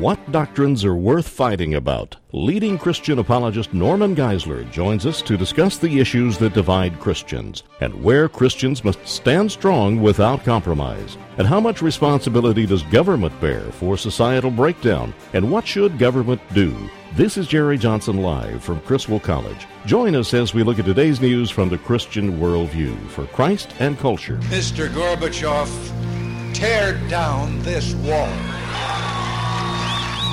[0.00, 2.16] What doctrines are worth fighting about?
[2.32, 8.02] Leading Christian apologist Norman Geisler joins us to discuss the issues that divide Christians and
[8.02, 11.18] where Christians must stand strong without compromise.
[11.36, 15.12] And how much responsibility does government bear for societal breakdown?
[15.34, 16.74] And what should government do?
[17.14, 19.66] This is Jerry Johnson live from Criswell College.
[19.84, 23.98] Join us as we look at today's news from the Christian worldview for Christ and
[23.98, 24.38] culture.
[24.44, 24.88] Mr.
[24.88, 28.32] Gorbachev, tear down this wall.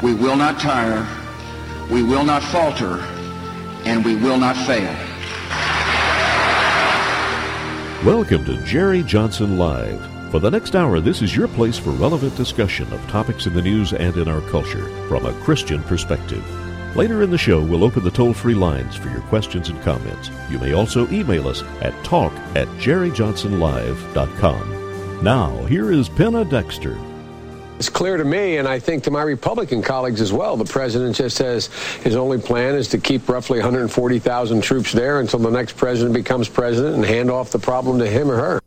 [0.00, 1.04] We will not tire,
[1.90, 3.00] we will not falter,
[3.84, 4.94] and we will not fail.
[8.06, 10.00] Welcome to Jerry Johnson Live.
[10.30, 13.62] For the next hour, this is your place for relevant discussion of topics in the
[13.62, 16.44] news and in our culture from a Christian perspective.
[16.94, 20.30] Later in the show, we'll open the toll free lines for your questions and comments.
[20.48, 25.24] You may also email us at talk at jerryjohnsonlive.com.
[25.24, 26.96] Now, here is Penna Dexter.
[27.78, 31.14] It's clear to me, and I think to my Republican colleagues as well, the president
[31.14, 31.68] just says
[32.02, 36.48] his only plan is to keep roughly 140,000 troops there until the next president becomes
[36.48, 38.60] president and hand off the problem to him or her.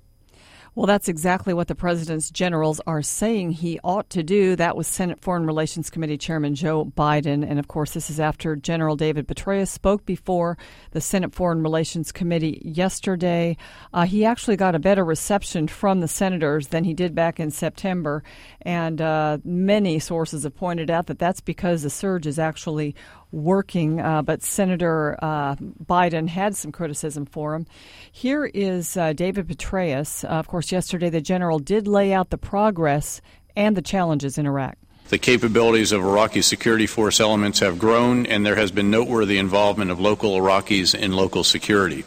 [0.73, 4.55] Well, that's exactly what the president's generals are saying he ought to do.
[4.55, 7.45] That was Senate Foreign Relations Committee Chairman Joe Biden.
[7.45, 10.57] And of course, this is after General David Petraeus spoke before
[10.91, 13.57] the Senate Foreign Relations Committee yesterday.
[13.93, 17.51] Uh, he actually got a better reception from the senators than he did back in
[17.51, 18.23] September.
[18.61, 22.95] And uh, many sources have pointed out that that's because the surge is actually
[23.31, 27.65] working, uh, but Senator uh, Biden had some criticism for him.
[28.11, 30.23] Here is uh, David Petraeus.
[30.25, 33.21] of course, yesterday the general did lay out the progress
[33.55, 34.77] and the challenges in Iraq.
[35.09, 39.91] The capabilities of Iraqi security force elements have grown, and there has been noteworthy involvement
[39.91, 42.05] of local Iraqis in local security.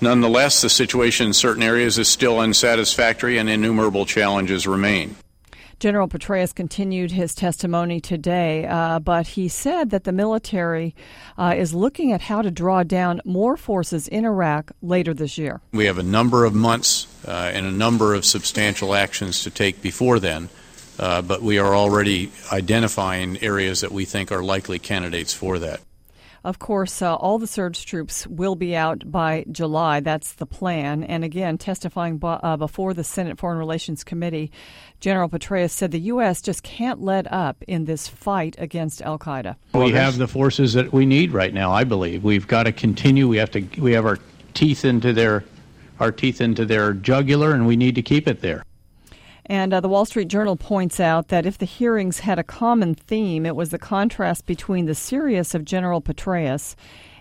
[0.00, 5.14] Nonetheless, the situation in certain areas is still unsatisfactory, and innumerable challenges remain.
[5.82, 10.94] General Petraeus continued his testimony today, uh, but he said that the military
[11.36, 15.60] uh, is looking at how to draw down more forces in Iraq later this year.
[15.72, 19.82] We have a number of months uh, and a number of substantial actions to take
[19.82, 20.50] before then,
[21.00, 25.80] uh, but we are already identifying areas that we think are likely candidates for that.
[26.44, 30.00] Of course, uh, all the surge troops will be out by July.
[30.00, 31.04] That's the plan.
[31.04, 34.50] And again, testifying b- uh, before the Senate Foreign Relations Committee,
[35.02, 36.40] General Petraeus said the U.S.
[36.40, 39.56] just can't let up in this fight against Al Qaeda.
[39.74, 41.72] We have the forces that we need right now.
[41.72, 43.26] I believe we've got to continue.
[43.26, 43.62] We have to.
[43.78, 44.20] We have our
[44.54, 45.42] teeth into their,
[45.98, 48.64] our teeth into their jugular, and we need to keep it there.
[49.44, 52.94] And uh, the Wall Street Journal points out that if the hearings had a common
[52.94, 56.76] theme, it was the contrast between the serious of General Petraeus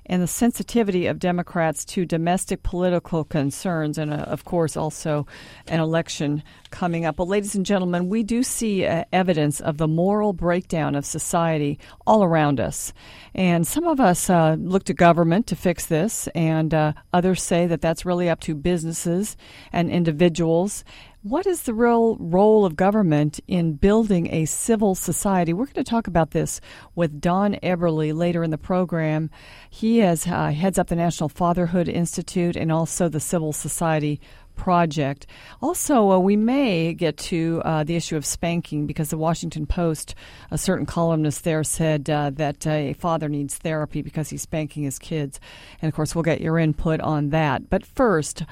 [0.06, 5.26] and the sensitivity of Democrats to domestic political concerns, and uh, of course also
[5.68, 7.20] an election coming up.
[7.20, 11.80] Well, ladies and gentlemen, we do see uh, evidence of the moral breakdown of society
[12.08, 12.94] all around us.
[13.36, 17.68] And some of us uh, look to government to fix this, and uh, others say
[17.68, 19.38] that that's really up to businesses
[19.72, 20.84] and individuals.
[21.24, 25.54] What is the real role of government in building a civil society?
[25.54, 26.60] We're going to talk about this
[26.96, 29.30] with Don Eberly later in the program.
[29.70, 34.20] He has uh, heads up the National Fatherhood Institute and also the Civil Society
[34.56, 35.28] project.
[35.62, 40.16] Also, uh, we may get to uh, the issue of spanking because the Washington Post,
[40.50, 45.00] a certain columnist there said uh, that a father needs therapy because he's spanking his
[45.00, 45.40] kids.
[45.82, 47.70] And of course, we'll get your input on that.
[47.70, 48.44] But first,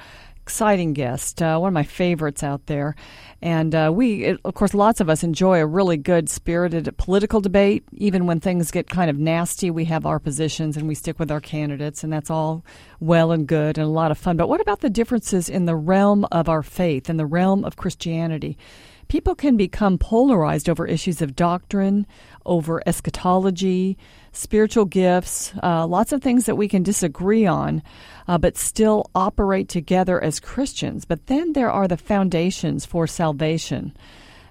[0.50, 2.96] exciting guest, uh, one of my favorites out there.
[3.40, 7.40] And uh, we, it, of course, lots of us enjoy a really good, spirited political
[7.40, 7.84] debate.
[7.92, 11.30] Even when things get kind of nasty, we have our positions and we stick with
[11.30, 12.64] our candidates, and that's all
[12.98, 14.36] well and good and a lot of fun.
[14.36, 17.76] But what about the differences in the realm of our faith, in the realm of
[17.76, 18.58] Christianity?
[19.06, 22.08] People can become polarized over issues of doctrine,
[22.44, 23.96] over eschatology,
[24.32, 27.82] spiritual gifts, uh, lots of things that we can disagree on,
[28.28, 31.04] uh, but still operate together as Christians.
[31.04, 33.92] But then there are the foundations for salvation.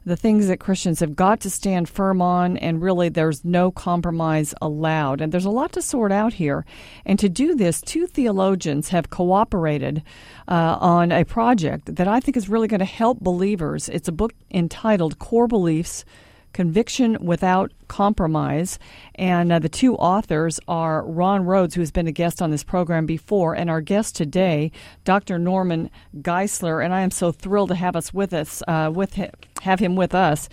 [0.05, 4.53] the things that Christians have got to stand firm on, and really there's no compromise
[4.61, 5.21] allowed.
[5.21, 6.65] And there's a lot to sort out here.
[7.05, 10.01] And to do this, two theologians have cooperated
[10.47, 13.89] uh, on a project that I think is really going to help believers.
[13.89, 16.05] It's a book entitled Core Beliefs
[16.53, 18.79] Conviction Without Compromise.
[19.15, 22.63] And uh, the two authors are Ron Rhodes, who has been a guest on this
[22.63, 24.71] program before, and our guest today,
[25.03, 25.39] Dr.
[25.39, 26.83] Norman Geisler.
[26.83, 29.31] And I am so thrilled to have us with us, uh, with him,
[29.61, 30.49] have him with us.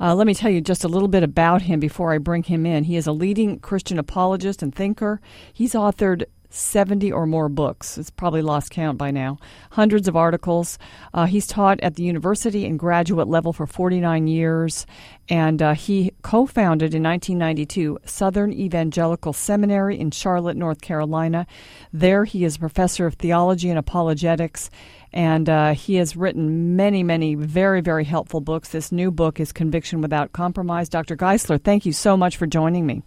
[0.00, 2.66] Uh, let me tell you just a little bit about him before I bring him
[2.66, 2.84] in.
[2.84, 5.20] He is a leading Christian apologist and thinker.
[5.52, 7.96] He's authored 70 or more books.
[7.96, 9.38] It's probably lost count by now.
[9.70, 10.78] Hundreds of articles.
[11.14, 14.86] Uh, he's taught at the university and graduate level for 49 years,
[15.28, 21.46] and uh, he co founded in 1992 Southern Evangelical Seminary in Charlotte, North Carolina.
[21.92, 24.70] There, he is a professor of theology and apologetics.
[25.12, 28.68] And uh, he has written many, many very, very helpful books.
[28.68, 30.88] This new book is Conviction Without Compromise.
[30.88, 31.16] Dr.
[31.16, 33.02] Geisler, thank you so much for joining me.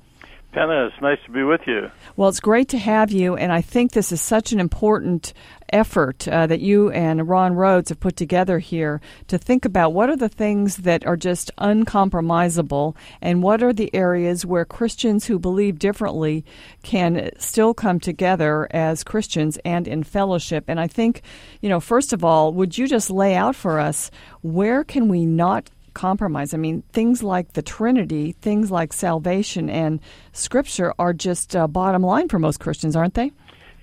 [0.53, 1.89] Penna, it's nice to be with you.
[2.15, 5.33] Well, it's great to have you, and I think this is such an important
[5.69, 10.09] effort uh, that you and Ron Rhodes have put together here to think about what
[10.09, 15.39] are the things that are just uncompromisable and what are the areas where Christians who
[15.39, 16.45] believe differently
[16.83, 20.65] can still come together as Christians and in fellowship.
[20.67, 21.23] And I think,
[21.61, 24.11] you know, first of all, would you just lay out for us
[24.41, 26.53] where can we not compromise.
[26.53, 29.99] I mean, things like the Trinity, things like salvation and
[30.31, 33.31] Scripture are just uh, bottom line for most Christians, aren't they?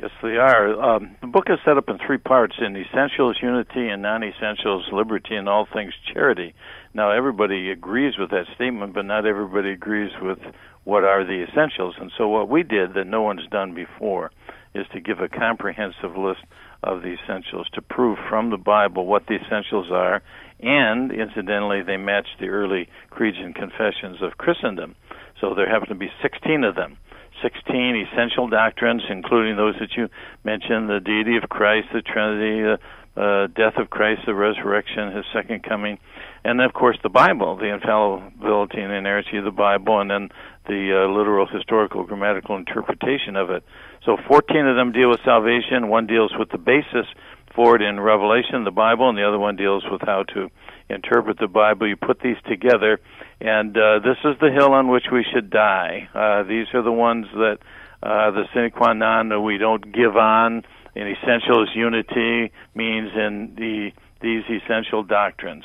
[0.00, 0.80] Yes, they are.
[0.80, 4.86] Um, the book is set up in three parts in essentials, unity, and non essentials,
[4.92, 6.54] liberty, and all things charity.
[6.94, 10.38] Now, everybody agrees with that statement, but not everybody agrees with
[10.84, 11.96] what are the essentials.
[12.00, 14.30] And so, what we did that no one's done before
[14.74, 16.40] is to give a comprehensive list
[16.82, 20.22] of the essentials to prove from the Bible what the essentials are
[20.62, 24.94] and incidentally, they match the early creeds and confessions of Christendom.
[25.40, 26.98] So there happen to be 16 of them.
[27.42, 30.08] 16 essential doctrines, including those that you
[30.44, 32.78] mentioned the deity of Christ, the Trinity, the
[33.16, 35.98] uh, death of Christ, the resurrection, his second coming,
[36.44, 40.28] and then, of course, the Bible, the infallibility and inerrancy of the Bible, and then
[40.66, 43.64] the uh, literal, historical, grammatical interpretation of it.
[44.04, 47.06] So 14 of them deal with salvation, one deals with the basis
[47.54, 50.48] for it in Revelation, the Bible, and the other one deals with how to
[50.88, 51.88] interpret the Bible.
[51.88, 53.00] You put these together,
[53.40, 56.08] and uh, this is the hill on which we should die.
[56.14, 57.58] Uh, these are the ones that
[58.02, 60.62] uh, the sine qua non we don't give on.
[60.94, 65.64] In essential is unity means in the these essential doctrines.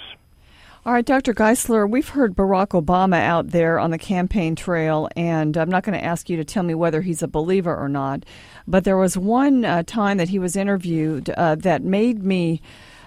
[0.85, 1.33] All right, Dr.
[1.33, 5.97] Geisler, we've heard Barack Obama out there on the campaign trail, and I'm not going
[5.97, 8.23] to ask you to tell me whether he's a believer or not,
[8.67, 12.61] but there was one uh, time that he was interviewed uh, that made me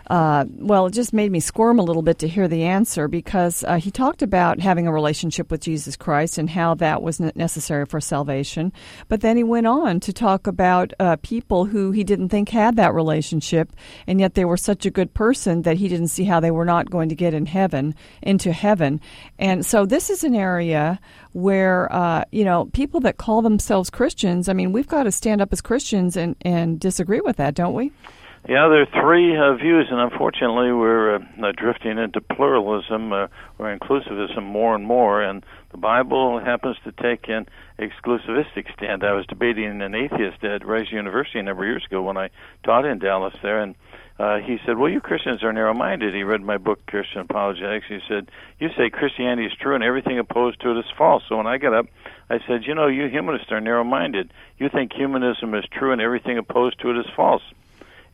[0.09, 3.63] uh, well, it just made me squirm a little bit to hear the answer because
[3.65, 7.85] uh, he talked about having a relationship with Jesus Christ and how that was necessary
[7.85, 8.73] for salvation.
[9.09, 12.77] But then he went on to talk about uh, people who he didn't think had
[12.77, 13.73] that relationship,
[14.07, 16.65] and yet they were such a good person that he didn't see how they were
[16.65, 19.01] not going to get in heaven, into heaven.
[19.39, 21.01] And so this is an area
[21.33, 24.49] where uh, you know people that call themselves Christians.
[24.49, 27.75] I mean, we've got to stand up as Christians and and disagree with that, don't
[27.75, 27.93] we?
[28.49, 33.27] Yeah, there are three uh, views, and unfortunately, we're uh, drifting into pluralism uh,
[33.59, 35.21] or inclusivism more and more.
[35.21, 37.47] And the Bible happens to take an
[37.79, 39.05] exclusivistic stand.
[39.05, 42.31] I was debating an atheist at Rice University a number of years ago when I
[42.65, 43.75] taught in Dallas there, and
[44.19, 47.85] uh, he said, "Well, you Christians are narrow-minded." He read my book, Christian Apologetics.
[47.87, 51.37] He said, "You say Christianity is true, and everything opposed to it is false." So
[51.37, 51.85] when I got up,
[52.31, 54.33] I said, "You know, you humanists are narrow-minded.
[54.57, 57.43] You think humanism is true, and everything opposed to it is false."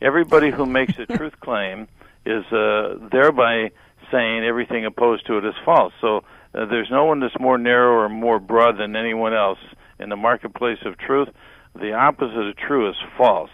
[0.01, 1.87] Everybody who makes a truth claim
[2.25, 3.71] is uh, thereby
[4.11, 5.93] saying everything opposed to it is false.
[6.01, 6.23] So
[6.53, 9.59] uh, there's no one that's more narrow or more broad than anyone else
[9.99, 11.29] in the marketplace of truth.
[11.75, 13.49] The opposite of true is false.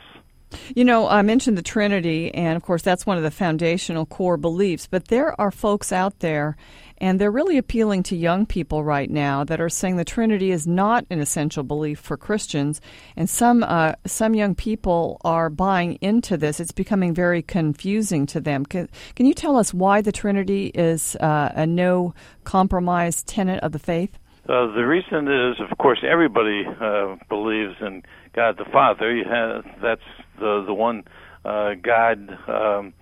[0.75, 4.37] You know, I mentioned the Trinity, and of course, that's one of the foundational core
[4.37, 4.85] beliefs.
[4.85, 6.57] But there are folks out there,
[7.01, 10.67] and they're really appealing to young people right now that are saying the Trinity is
[10.67, 12.79] not an essential belief for Christians.
[13.17, 16.59] And some uh, some young people are buying into this.
[16.59, 18.65] It's becoming very confusing to them.
[18.65, 23.71] Can, can you tell us why the Trinity is uh, a no compromise tenet of
[23.71, 24.19] the faith?
[24.47, 28.03] Uh, the reason is, of course, everybody uh, believes in
[28.33, 29.23] God the Father.
[29.27, 30.01] Have, that's
[30.39, 31.03] the the one
[31.45, 32.93] uh, God um,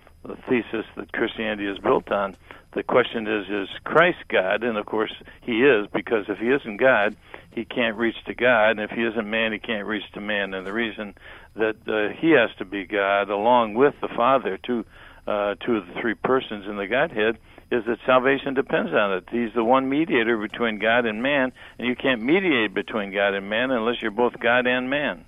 [0.48, 2.36] thesis that Christianity is built on.
[2.72, 4.62] The question is, is Christ God?
[4.62, 5.12] And of course,
[5.42, 7.16] He is, because if He isn't God,
[7.52, 10.54] He can't reach to God, and if He isn't man, He can't reach to man.
[10.54, 11.14] And the reason
[11.56, 14.84] that uh, He has to be God, along with the Father, two
[15.26, 17.38] uh, two of the three persons in the Godhead
[17.70, 19.24] is that salvation depends on it.
[19.30, 23.48] He's the one mediator between God and man, and you can't mediate between God and
[23.48, 25.24] man unless you're both God and man.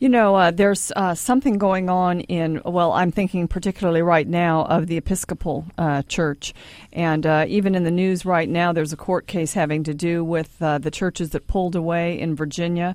[0.00, 4.64] You know, uh, there's uh, something going on in, well, I'm thinking particularly right now
[4.66, 6.54] of the Episcopal uh, Church.
[6.92, 10.22] And uh, even in the news right now, there's a court case having to do
[10.22, 12.94] with uh, the churches that pulled away in Virginia.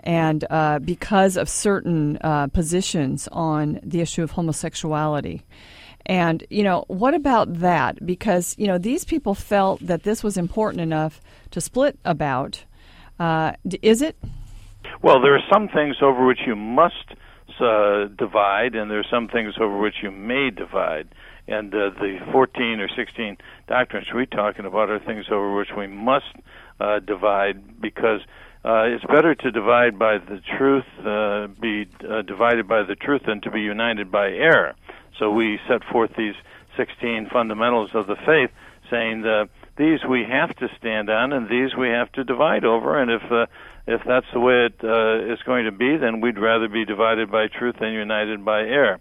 [0.00, 2.18] And uh, because of certain
[2.52, 5.44] positions on the issue of homosexuality.
[6.04, 8.04] And, you know, what about that?
[8.04, 12.64] Because, you know, these people felt that this was important enough to split about.
[13.80, 14.16] is it?
[15.00, 17.14] Well, there are some things over which you must
[17.60, 21.08] uh, divide, and there are some things over which you may divide.
[21.48, 23.36] And uh, the 14 or 16
[23.68, 26.26] doctrines we're talking about are things over which we must
[26.80, 28.20] uh, divide because
[28.64, 33.22] uh, it's better to divide by the truth, uh, be uh, divided by the truth,
[33.26, 34.74] than to be united by error.
[35.18, 36.36] So we set forth these
[36.76, 38.50] 16 fundamentals of the faith,
[38.88, 43.00] saying that these we have to stand on, and these we have to divide over.
[43.00, 43.46] And if uh,
[43.86, 47.30] if that's the way it uh, is going to be, then we'd rather be divided
[47.30, 49.00] by truth than united by error.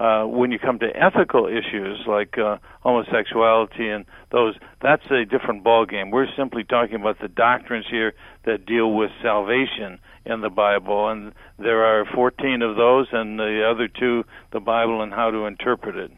[0.00, 5.62] Uh, when you come to ethical issues like uh, homosexuality and those, that's a different
[5.62, 6.10] ballgame.
[6.10, 11.32] We're simply talking about the doctrines here that deal with salvation in the Bible, and
[11.58, 15.96] there are 14 of those, and the other two, the Bible and how to interpret
[15.96, 16.10] it.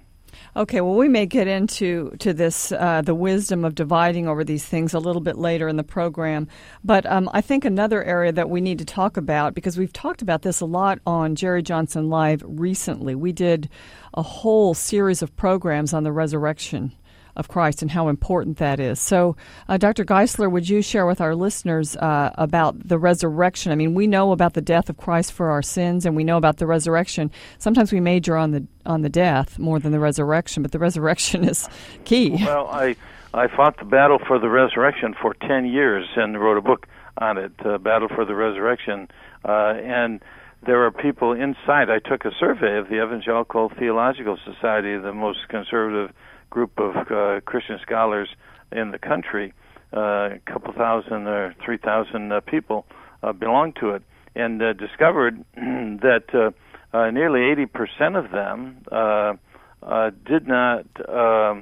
[0.57, 4.65] Okay, well, we may get into to this uh, the wisdom of dividing over these
[4.65, 6.49] things a little bit later in the program,
[6.83, 10.23] but um, I think another area that we need to talk about because we've talked
[10.23, 13.15] about this a lot on Jerry Johnson Live recently.
[13.15, 13.69] We did
[14.15, 16.93] a whole series of programs on the resurrection
[17.37, 19.01] of Christ and how important that is.
[19.01, 19.37] So,
[19.69, 20.05] uh, Dr.
[20.05, 23.73] Geisler, would you share with our listeners uh, about the resurrection?
[23.73, 26.37] I mean, we know about the death of Christ for our sins, and we know
[26.37, 27.31] about the resurrection.
[27.59, 31.45] Sometimes we major on the on the death more than the resurrection, but the resurrection
[31.49, 31.69] is
[32.05, 32.37] key.
[32.45, 32.97] Well, I
[33.33, 36.87] I fought the battle for the resurrection for ten years and wrote a book
[37.19, 39.09] on it, uh, Battle for the Resurrection,
[39.45, 40.21] uh, and
[40.67, 41.91] there are people inside.
[41.91, 46.15] I took a survey of the Evangelical Theological Society, the most conservative
[46.55, 48.29] group of uh, Christian scholars
[48.71, 49.53] in the country,
[49.93, 52.87] uh, a couple thousand or three thousand uh, people
[53.23, 54.03] uh, belong to it,
[54.35, 56.51] and uh, discovered that uh,
[56.97, 59.35] uh, nearly 80% of them uh,
[59.83, 61.55] uh, did not, uh,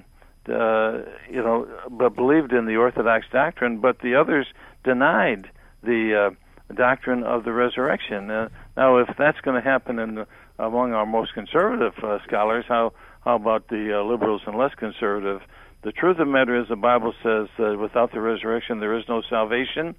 [0.53, 0.99] uh,
[1.31, 4.47] you know, but believed in the Orthodox doctrine, but the others
[4.85, 5.51] denied
[5.83, 8.31] the uh, doctrine of the resurrection.
[8.31, 10.27] Uh, now, if that's going to happen in the,
[10.59, 12.93] among our most conservative uh, scholars, how
[13.25, 15.41] how about the uh, liberals and less conservative?
[15.85, 19.05] The truth of the matter is, the Bible says that without the resurrection, there is
[19.09, 19.95] no salvation.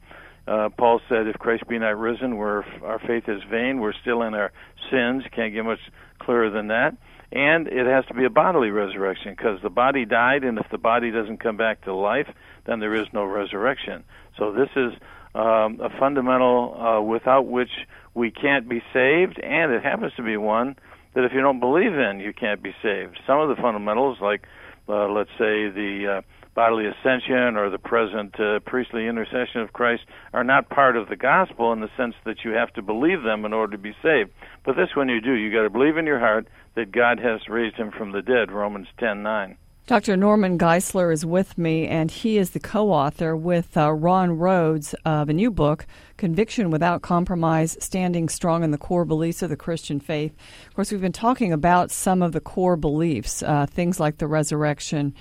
[0.48, 3.80] Uh, Paul said, "If Christ be not risen, we're, our faith is vain.
[3.80, 4.52] We're still in our
[4.92, 5.80] sins." Can't get much
[6.20, 6.96] clearer than that.
[7.32, 10.78] And it has to be a bodily resurrection because the body died, and if the
[10.78, 12.28] body doesn't come back to life,
[12.66, 14.04] then there is no resurrection.
[14.38, 14.94] So this is
[15.34, 17.72] um, a fundamental uh, without which
[18.14, 20.76] we can't be saved, and it happens to be one
[21.14, 23.20] that if you don't believe in, you can't be saved.
[23.28, 24.46] Some of the fundamentals, like
[24.88, 26.22] uh, let's say the uh,
[26.56, 30.04] bodily ascension or the present uh, priestly intercession of Christ,
[30.34, 33.46] are not part of the gospel in the sense that you have to believe them
[33.46, 34.32] in order to be saved.
[34.66, 35.34] But this one you do.
[35.34, 38.52] You got to believe in your heart that God has raised him from the dead.
[38.52, 39.58] Romans ten nine.
[39.86, 40.16] Dr.
[40.16, 44.94] Norman Geisler is with me, and he is the co author with uh, Ron Rhodes
[45.04, 45.86] of a new book,
[46.18, 50.34] Conviction Without Compromise Standing Strong in the Core Beliefs of the Christian Faith.
[50.68, 54.28] Of course, we've been talking about some of the core beliefs, uh, things like the
[54.28, 55.14] resurrection,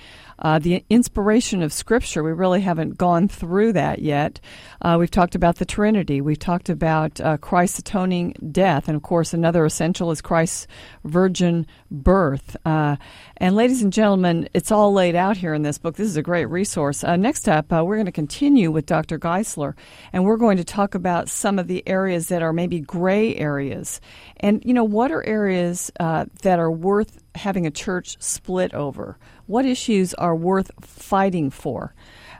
[0.43, 2.21] uh, the inspiration of Scripture.
[2.21, 4.39] We really haven't gone through that yet.
[4.81, 6.19] Uh, we've talked about the Trinity.
[6.19, 8.87] We've talked about uh, Christ's atoning death.
[8.87, 10.67] And of course, another essential is Christ's
[11.05, 12.57] virgin birth.
[12.65, 12.97] Uh,
[13.37, 15.95] and ladies and gentlemen, it's all laid out here in this book.
[15.95, 17.03] This is a great resource.
[17.03, 19.17] Uh, next up, uh, we're going to continue with Dr.
[19.17, 19.75] Geisler,
[20.11, 24.01] and we're going to talk about some of the areas that are maybe gray areas.
[24.37, 29.17] And, you know, what are areas that are worth having a church split over?
[29.47, 31.93] What issues are worth fighting for?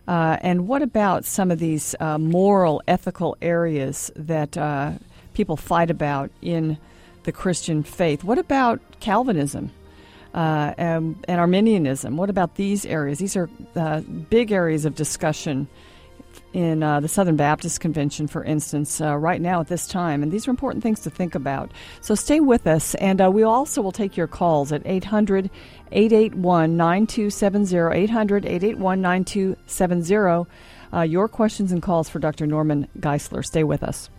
[0.07, 4.93] Uh, and what about some of these uh, moral, ethical areas that uh,
[5.33, 6.77] people fight about in
[7.23, 8.23] the Christian faith?
[8.23, 9.71] What about Calvinism?
[10.33, 12.17] uh, and, and, Arminianism.
[12.17, 13.19] What about these areas?
[13.19, 15.67] These are uh, big areas of discussion
[16.53, 20.23] in uh, the Southern Baptist Convention, for instance, uh, right now at this time.
[20.23, 21.71] And these are important things to think about.
[22.01, 25.49] So stay with us, and uh, we also will take your calls at 800
[25.91, 28.03] 881 9270.
[28.03, 30.49] 800 881 9270.
[30.93, 32.45] Uh, your questions and calls for Dr.
[32.45, 33.43] Norman Geisler.
[33.43, 34.09] Stay with us.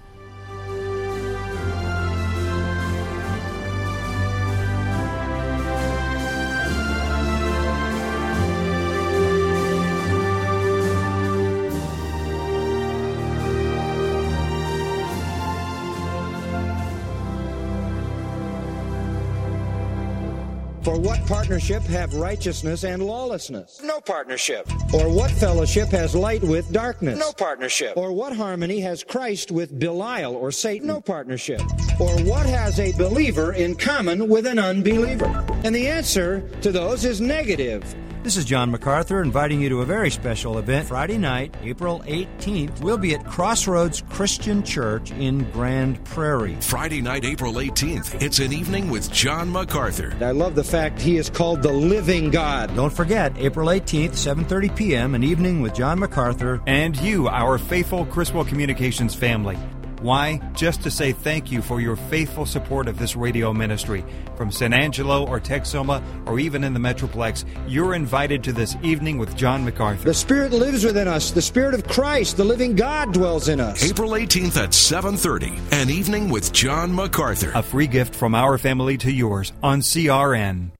[21.27, 23.81] Partnership have righteousness and lawlessness?
[23.83, 24.69] No partnership.
[24.93, 27.19] Or what fellowship has light with darkness?
[27.19, 27.97] No partnership.
[27.97, 30.89] Or what harmony has Christ with Belial or Satan?
[30.89, 31.61] No partnership.
[32.01, 35.45] Or what has a believer in common with an unbeliever?
[35.65, 37.85] And the answer to those is negative.
[38.25, 42.81] This is John MacArthur inviting you to a very special event Friday night, April 18th.
[42.81, 46.57] We'll be at Crossroads Christian Church in Grand Prairie.
[46.63, 48.23] Friday night, April 18th.
[48.23, 50.17] It's an evening with John MacArthur.
[50.23, 52.75] I love the fact he is called the living God.
[52.75, 58.07] Don't forget, April 18th, 7:30 p.m., an evening with John MacArthur and you, our faithful
[58.07, 59.59] Criswell Communications family.
[60.05, 60.39] Why?
[60.53, 64.05] Just to say thank you for your faithful support of this radio ministry.
[64.37, 69.17] From San Angelo or Texoma or even in the Metroplex, you're invited to this evening
[69.17, 70.05] with John MacArthur.
[70.05, 71.31] The Spirit lives within us.
[71.31, 73.83] The Spirit of Christ, the living God, dwells in us.
[73.83, 77.53] April 18th at 7:30, an evening with John MacArthur.
[77.55, 80.73] A free gift from our family to yours on CRN.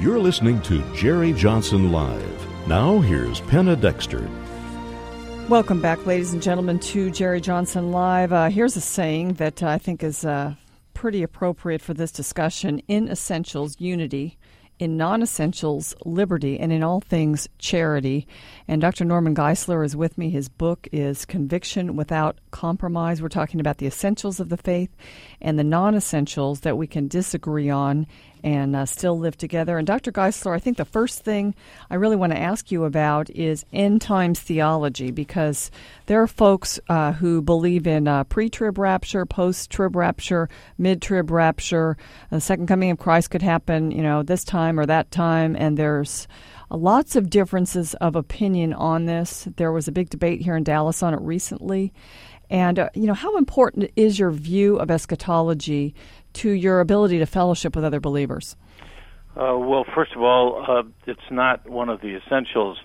[0.00, 2.33] You're listening to Jerry Johnson Live.
[2.66, 4.26] Now, here's Penna Dexter.
[5.50, 8.32] Welcome back, ladies and gentlemen, to Jerry Johnson Live.
[8.32, 10.54] Uh, here's a saying that I think is uh,
[10.94, 14.38] pretty appropriate for this discussion in essentials, unity.
[14.78, 18.26] In non essentials, liberty, and in all things, charity.
[18.66, 19.04] And Dr.
[19.04, 20.30] Norman Geisler is with me.
[20.30, 23.20] His book is Conviction Without Compromise.
[23.20, 24.90] We're talking about the essentials of the faith
[25.44, 28.06] and the non essentials that we can disagree on
[28.42, 29.78] and uh, still live together.
[29.78, 30.10] And Dr.
[30.10, 31.54] Geisler, I think the first thing
[31.90, 35.70] I really want to ask you about is end times theology because
[36.06, 40.48] there are folks uh, who believe in uh, pre trib rapture, post trib rapture,
[40.78, 41.96] mid trib rapture.
[42.30, 45.76] The second coming of Christ could happen, you know, this time or that time, and
[45.76, 46.26] there's
[46.70, 49.46] lots of differences of opinion on this.
[49.56, 51.92] There was a big debate here in Dallas on it recently.
[52.54, 55.92] And, uh, you know, how important is your view of eschatology
[56.34, 58.54] to your ability to fellowship with other believers?
[59.36, 62.78] Uh, well, first of all, uh, it's not one of the essentials.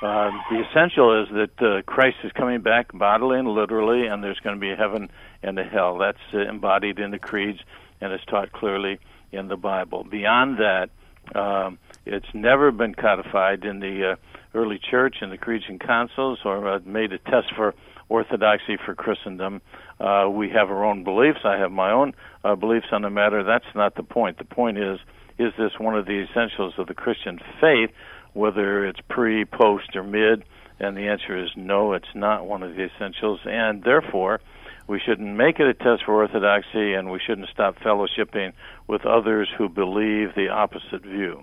[0.00, 4.38] Uh, the essential is that uh, Christ is coming back bodily and literally, and there's
[4.38, 5.10] going to be a heaven
[5.42, 5.98] and a hell.
[5.98, 7.58] That's uh, embodied in the creeds
[8.00, 9.00] and is taught clearly
[9.32, 10.04] in the Bible.
[10.04, 10.90] Beyond that,
[11.36, 14.16] um, it's never been codified in the uh,
[14.54, 17.74] early church in the creeds and councils or uh, made a test for
[18.08, 19.60] orthodoxy for Christendom.
[20.00, 21.40] Uh, we have our own beliefs.
[21.44, 23.42] I have my own uh, beliefs on the matter.
[23.44, 24.38] That's not the point.
[24.38, 24.98] The point is,
[25.38, 27.90] is this one of the essentials of the Christian faith,
[28.32, 30.44] whether it's pre, post, or mid?
[30.80, 33.40] And the answer is no, it's not one of the essentials.
[33.44, 34.40] And therefore,
[34.86, 38.52] we shouldn't make it a test for orthodoxy, and we shouldn't stop fellowshipping
[38.86, 41.42] with others who believe the opposite view.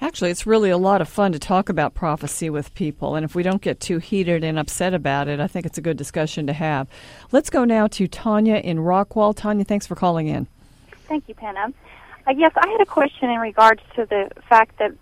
[0.00, 3.34] Actually, it's really a lot of fun to talk about prophecy with people, and if
[3.34, 6.46] we don't get too heated and upset about it, I think it's a good discussion
[6.46, 6.88] to have.
[7.32, 9.34] Let's go now to Tanya in Rockwall.
[9.36, 10.46] Tanya, thanks for calling in.
[11.08, 11.72] Thank you, Penna.
[12.26, 14.92] Uh, yes, I had a question in regards to the fact that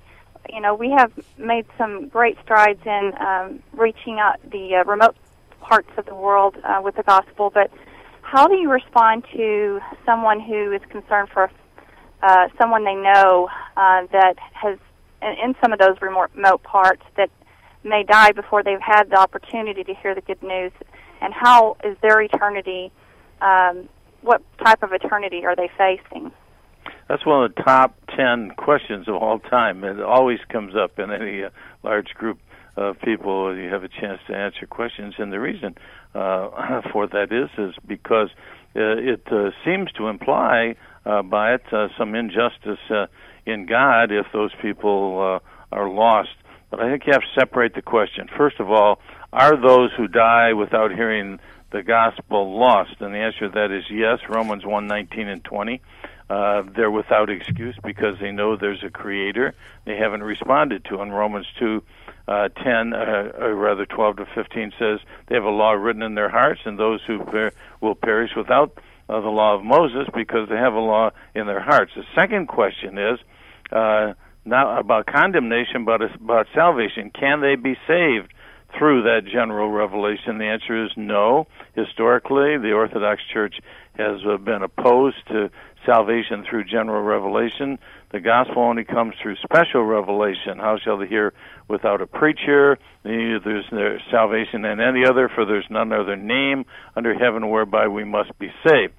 [0.52, 5.16] you know we have made some great strides in um, reaching out the uh, remote
[5.60, 7.70] parts of the world uh, with the gospel, but
[8.22, 11.50] how do you respond to someone who is concerned for
[12.22, 14.78] uh, someone they know uh, that has
[15.22, 17.30] in, some of those remote parts that
[17.84, 20.72] may die before they've had the opportunity to hear the good news,
[21.20, 22.92] and how is their eternity?
[23.40, 23.88] Um,
[24.22, 26.30] what type of eternity are they facing?
[27.08, 29.84] That's one of the top ten questions of all time.
[29.84, 31.50] It always comes up in any uh,
[31.82, 32.38] large group
[32.76, 33.56] of people.
[33.56, 35.74] You have a chance to answer questions, and the reason
[36.14, 38.28] uh, for that is is because
[38.74, 43.06] uh, it uh, seems to imply uh, by it, uh, some injustice uh,
[43.46, 46.30] in God if those people uh, are lost.
[46.70, 48.28] But I think you have to separate the question.
[48.36, 49.00] First of all,
[49.32, 51.38] are those who die without hearing
[51.70, 53.00] the gospel lost?
[53.00, 54.18] And the answer to that is yes.
[54.28, 55.80] Romans 1 19 and 20.
[56.30, 61.00] Uh, they're without excuse because they know there's a creator they haven't responded to.
[61.00, 61.82] And Romans 2
[62.28, 66.14] uh, 10, uh, or rather 12 to 15 says they have a law written in
[66.14, 70.48] their hearts, and those who per- will perish without of the law of Moses because
[70.48, 71.92] they have a law in their hearts.
[71.94, 73.18] The second question is
[73.70, 77.10] uh, not about condemnation, but about salvation.
[77.10, 78.32] Can they be saved
[78.78, 80.38] through that general revelation?
[80.38, 81.46] The answer is no.
[81.74, 83.56] Historically, the Orthodox Church
[83.96, 85.50] has uh, been opposed to
[85.84, 87.78] salvation through general revelation.
[88.12, 90.58] The gospel only comes through special revelation.
[90.58, 91.32] How shall they hear
[91.66, 92.78] without a preacher?
[93.04, 98.04] There's no salvation in any other, for there's none other name under heaven whereby we
[98.04, 98.92] must be saved.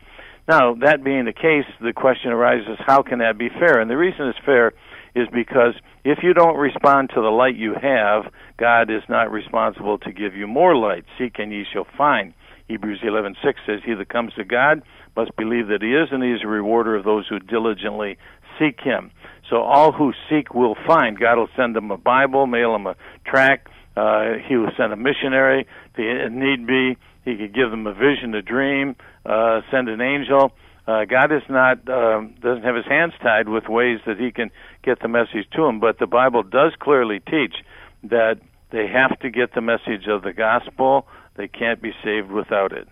[0.48, 3.80] Now, that being the case, the question arises how can that be fair?
[3.80, 4.74] And the reason it's fair
[5.16, 10.00] is because if you don't respond to the light you have, God is not responsible
[10.00, 11.06] to give you more light.
[11.20, 12.34] Seek and ye shall find.
[12.68, 14.82] Hebrews 11:6 says, "He that comes to God
[15.16, 18.18] must believe that he is, and he is a rewarder of those who diligently
[18.60, 19.12] seek him.
[19.50, 21.20] So all who seek will find.
[21.20, 23.68] God will send them a Bible, mail them a tract.
[23.96, 25.68] Uh, he will send a missionary.
[25.96, 30.52] If need be, he could give them a vision, a dream, uh, send an angel.
[30.86, 34.52] Uh, God is not um, doesn't have his hands tied with ways that he can
[34.84, 35.80] get the message to them.
[35.80, 37.56] But the Bible does clearly teach
[38.04, 38.40] that
[38.72, 41.08] they have to get the message of the gospel.
[41.36, 42.88] They can't be saved without it.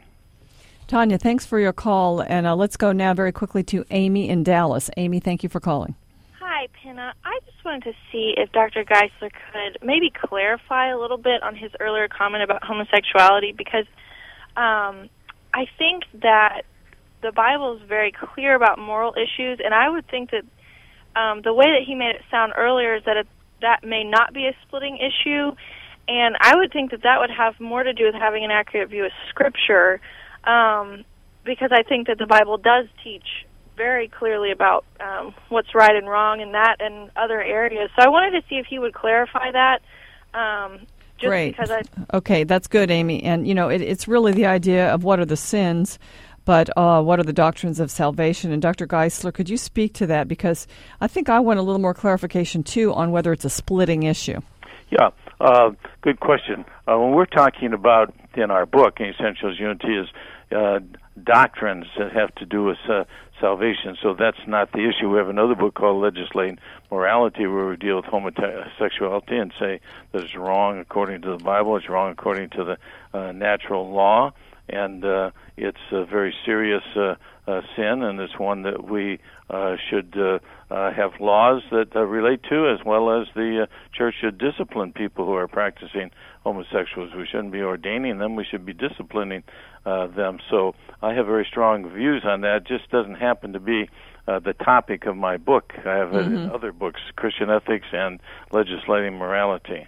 [0.88, 4.44] Tanya, thanks for your call, and uh, let's go now very quickly to Amy in
[4.44, 4.89] Dallas.
[4.98, 5.96] Amy, thank you for calling.
[6.39, 7.13] Hi, Pina.
[7.24, 8.84] I just wanted to see if Dr.
[8.84, 13.86] Geisler could maybe clarify a little bit on his earlier comment about homosexuality because
[14.58, 15.10] um,
[15.54, 16.63] I think that
[17.22, 20.44] the Bible is very clear about moral issues, and I would think that
[21.15, 23.28] um, the way that he made it sound earlier is that it,
[23.62, 25.56] that may not be a splitting issue,
[26.08, 28.89] and I would think that that would have more to do with having an accurate
[28.89, 30.02] view of Scripture,
[30.43, 31.04] um,
[31.43, 33.45] because I think that the Bible does teach
[33.77, 37.89] very clearly about um, what's right and wrong in that and other areas.
[37.97, 39.82] So I wanted to see if he would clarify that.
[40.34, 40.88] Um,
[41.19, 41.56] Great.
[42.13, 43.23] okay, that's good, Amy.
[43.23, 45.99] And you know, it, it's really the idea of what are the sins
[46.45, 48.51] but uh, what are the doctrines of salvation?
[48.51, 48.88] And Dr.
[48.88, 50.27] Geisler, could you speak to that?
[50.27, 50.67] Because
[50.99, 54.39] I think I want a little more clarification, too, on whether it's a splitting issue.
[54.89, 56.65] Yeah, uh, good question.
[56.88, 60.08] Uh, when we're talking about in our book, Essentials Unity, is
[60.51, 60.79] uh,
[61.21, 63.03] doctrines that have to do with uh,
[63.39, 63.97] salvation.
[64.01, 65.09] So that's not the issue.
[65.09, 66.59] We have another book called Legislating
[66.89, 69.79] Morality where we deal with homosexuality and say
[70.11, 72.77] that it's wrong according to the Bible, it's wrong according to the
[73.17, 74.33] uh, natural law,
[74.69, 77.15] and uh, it's a very serious uh,
[77.47, 79.19] uh, sin, and it's one that we
[79.51, 80.39] uh, should uh,
[80.73, 84.93] uh, have laws that uh, relate to, as well as the uh, church should discipline
[84.93, 86.09] people who are practicing
[86.43, 87.13] homosexuals.
[87.13, 89.43] We shouldn't be ordaining them; we should be disciplining
[89.85, 90.39] uh, them.
[90.49, 92.57] So I have very strong views on that.
[92.57, 93.89] It just doesn't happen to be
[94.27, 95.73] uh, the topic of my book.
[95.85, 96.53] I have Mhm.
[96.53, 98.19] other books, Christian Ethics and
[98.51, 99.87] Legislating Morality.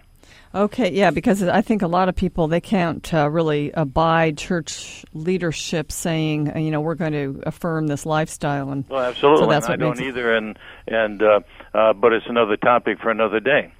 [0.54, 5.04] Okay, yeah, because I think a lot of people they can't uh, really abide church
[5.12, 9.44] leadership saying, uh, you know, we're going to affirm this lifestyle, and Well, absolutely.
[9.44, 11.40] So that's and I what don't either, and and uh,
[11.74, 13.72] uh, but it's another topic for another day.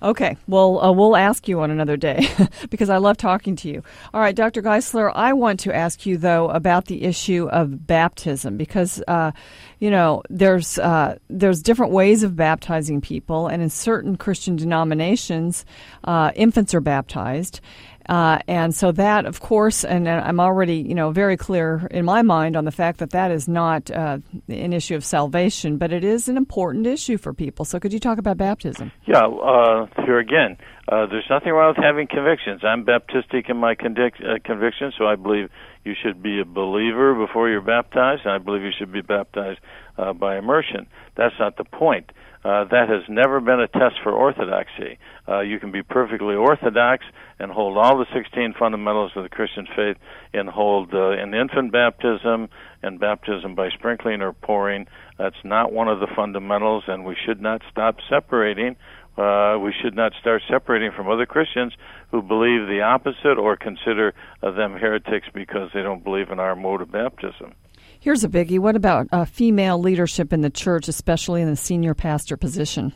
[0.00, 2.28] Okay, well, uh, we'll ask you on another day
[2.70, 3.82] because I love talking to you.
[4.14, 4.62] All right, Dr.
[4.62, 9.32] Geisler, I want to ask you, though, about the issue of baptism because, uh,
[9.80, 15.64] you know, there's, uh, there's different ways of baptizing people, and in certain Christian denominations,
[16.04, 17.60] uh, infants are baptized.
[18.08, 22.04] Uh, and so that, of course, and uh, I'm already, you know, very clear in
[22.04, 24.18] my mind on the fact that that is not uh,
[24.48, 27.64] an issue of salvation, but it is an important issue for people.
[27.64, 28.92] So could you talk about baptism?
[29.06, 30.56] Yeah, uh, here again,
[30.88, 32.62] uh, there's nothing wrong with having convictions.
[32.64, 35.50] I'm Baptistic in my convic- uh, convictions, so I believe
[35.84, 39.60] you should be a believer before you're baptized, and I believe you should be baptized
[39.98, 40.86] uh, by immersion.
[41.14, 42.10] That's not the point.
[42.44, 44.98] Uh, that has never been a test for orthodoxy.
[45.28, 47.04] Uh, you can be perfectly orthodox
[47.38, 49.96] and hold all the 16 fundamentals of the Christian faith
[50.32, 52.48] and hold uh, an infant baptism
[52.82, 54.86] and baptism by sprinkling or pouring.
[55.18, 58.76] That's not one of the fundamentals, and we should not stop separating.
[59.16, 61.72] Uh, we should not start separating from other Christians
[62.12, 66.54] who believe the opposite or consider uh, them heretics because they don't believe in our
[66.54, 67.52] mode of baptism.
[68.08, 68.58] Here's a biggie.
[68.58, 72.94] What about uh, female leadership in the church, especially in the senior pastor position?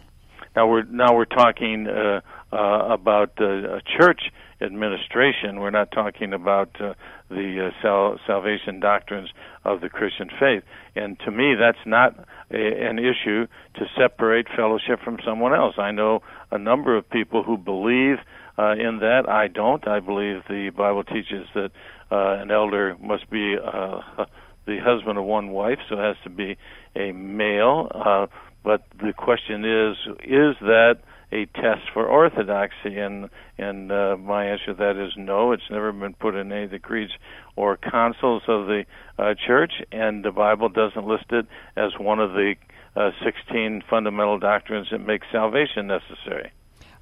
[0.56, 2.56] Now we're now we're talking uh, uh,
[2.94, 4.22] about uh, church
[4.62, 5.60] administration.
[5.60, 6.94] We're not talking about uh,
[7.28, 9.28] the uh, sal- salvation doctrines
[9.66, 10.62] of the Christian faith.
[10.96, 12.18] And to me, that's not
[12.50, 15.74] a, an issue to separate fellowship from someone else.
[15.76, 16.20] I know
[16.50, 18.16] a number of people who believe
[18.56, 19.28] uh, in that.
[19.28, 19.86] I don't.
[19.86, 21.70] I believe the Bible teaches that
[22.10, 24.24] uh, an elder must be uh,
[24.66, 26.56] the husband of one wife, so it has to be
[26.94, 27.90] a male.
[27.94, 28.26] Uh,
[28.64, 30.98] but the question is, is that
[31.32, 32.98] a test for orthodoxy?
[32.98, 35.52] And and uh, my answer to that is no.
[35.52, 37.12] It's never been put in any of the creeds
[37.56, 38.84] or councils of the
[39.18, 41.46] uh, church, and the Bible doesn't list it
[41.76, 42.54] as one of the
[42.96, 46.52] uh, 16 fundamental doctrines that make salvation necessary.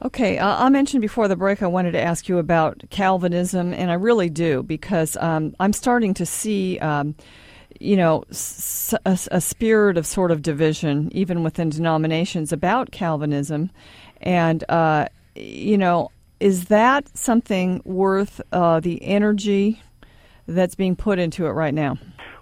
[0.03, 3.91] Okay, uh, I mentioned before the break I wanted to ask you about Calvinism, and
[3.91, 6.79] I really do because um, I'm starting to see.
[6.79, 7.15] Um,
[7.81, 13.71] you know, a spirit of sort of division, even within denominations, about Calvinism.
[14.21, 19.83] And, uh, you know, is that something worth uh, the energy
[20.47, 21.97] that's being put into it right now?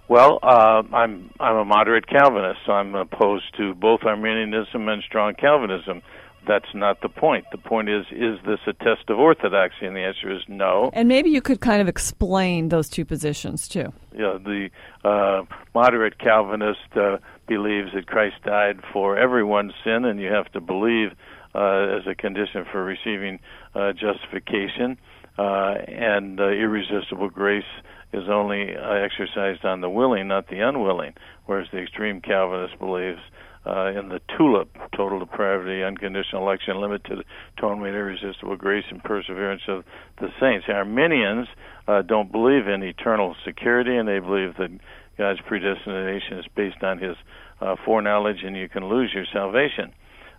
[0.09, 5.35] Well, uh, I'm I'm a moderate Calvinist, so I'm opposed to both Arminianism and strong
[5.35, 6.01] Calvinism.
[6.47, 7.45] That's not the point.
[7.51, 9.85] The point is, is this a test of orthodoxy?
[9.85, 10.89] And the answer is no.
[10.93, 13.93] And maybe you could kind of explain those two positions too.
[14.13, 14.69] Yeah, the
[15.03, 20.61] uh, moderate Calvinist uh, believes that Christ died for everyone's sin, and you have to
[20.61, 21.11] believe
[21.55, 23.39] uh, as a condition for receiving
[23.75, 24.97] uh, justification.
[25.37, 27.63] Uh, and uh, irresistible grace
[28.11, 31.13] is only uh, exercised on the willing, not the unwilling.
[31.45, 33.21] Whereas the extreme Calvinist believes
[33.69, 37.19] uh, in the tulip, total depravity, unconditional election, limited
[37.57, 39.83] atonement, irresistible grace, and perseverance of
[40.19, 40.65] the saints.
[40.67, 41.47] Arminians
[41.87, 44.71] uh, don't believe in eternal security, and they believe that
[45.17, 47.15] God's predestination is based on His
[47.61, 49.93] uh, foreknowledge, and you can lose your salvation.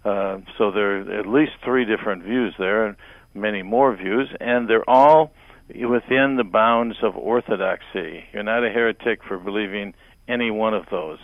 [0.05, 2.97] Uh, so there are at least three different views there, and
[3.35, 5.31] many more views, and they're all
[5.69, 8.25] within the bounds of orthodoxy.
[8.33, 9.95] You're not a heretic for believing
[10.27, 11.19] any one of those.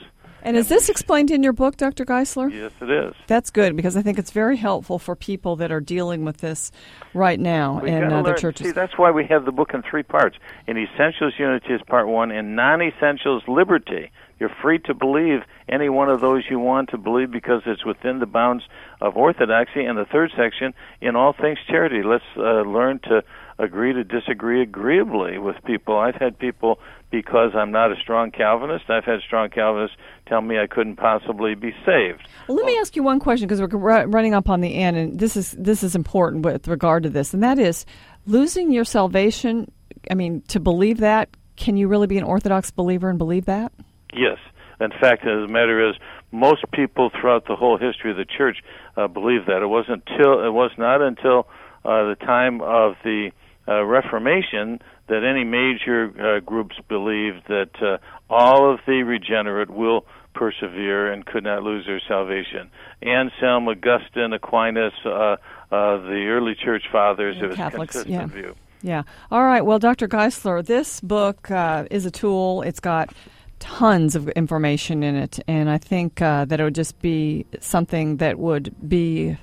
[0.47, 2.05] And is this explained in your book, Dr.
[2.05, 2.53] Geisler?
[2.53, 3.15] Yes, it is.
[3.27, 6.71] That's good because I think it's very helpful for people that are dealing with this
[7.15, 8.69] right now We in uh, their churches.
[8.69, 10.37] See, that's why we have the book in three parts.
[10.69, 12.31] In Essentials, Unity is part one.
[12.31, 14.13] In Non-Essentials, Liberty.
[14.39, 18.21] You're free to believe any one of those you want to believe because it's within
[18.21, 18.63] the bounds
[19.01, 19.85] of orthodoxy.
[19.85, 22.05] And the third section, in all things charity.
[22.05, 23.25] Let's uh, learn to
[23.59, 25.99] agree to disagree agreeably with people.
[25.99, 26.79] I've had people
[27.11, 28.91] because I'm not a strong Calvinist.
[28.91, 32.29] I've had strong Calvinists tell me I couldn't possibly be saved.
[32.49, 35.19] Well, let me ask you one question because we're running up on the end, and
[35.19, 37.87] this is this is important with regard to this, and that is
[38.27, 39.71] losing your salvation.
[40.11, 43.73] I mean, to believe that, can you really be an Orthodox believer and believe that?
[44.13, 44.39] Yes.
[44.79, 45.97] In fact, as a matter is,
[46.33, 48.59] most people throughout the whole history of the church
[48.97, 49.63] uh, believe that.
[49.63, 51.49] It wasn't till it was not until
[51.85, 53.31] uh, the time of the
[53.69, 57.99] uh, Reformation that any major uh, groups believed that uh,
[58.29, 62.71] all of the regenerate will persevere and could not lose their salvation.
[63.03, 65.37] Anselm, Augustine, Aquinas, uh, uh,
[65.71, 68.43] the early church fathers, it was Catholics, consistent yeah.
[68.43, 68.55] view.
[68.83, 69.03] Yeah.
[69.31, 69.65] All right.
[69.65, 70.07] Well, Dr.
[70.07, 72.63] Geisler, this book uh, is a tool.
[72.63, 73.13] It's got
[73.59, 78.19] tons of information in it, and I think uh, that it would just be something
[78.19, 79.39] that would be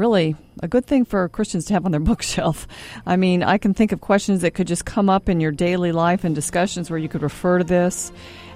[0.00, 2.66] really a good thing for Christians to have on their bookshelf.
[3.06, 5.92] I mean, I can think of questions that could just come up in your daily
[5.92, 8.10] life and discussions where you could refer to this.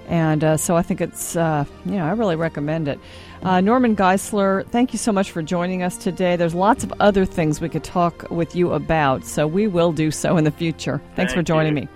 [0.07, 2.99] And uh, so I think it's, uh, you know, I really recommend it.
[3.41, 6.35] Uh, Norman Geisler, thank you so much for joining us today.
[6.35, 10.11] There's lots of other things we could talk with you about, so we will do
[10.11, 11.01] so in the future.
[11.15, 11.83] Thanks for joining you.
[11.83, 11.89] me.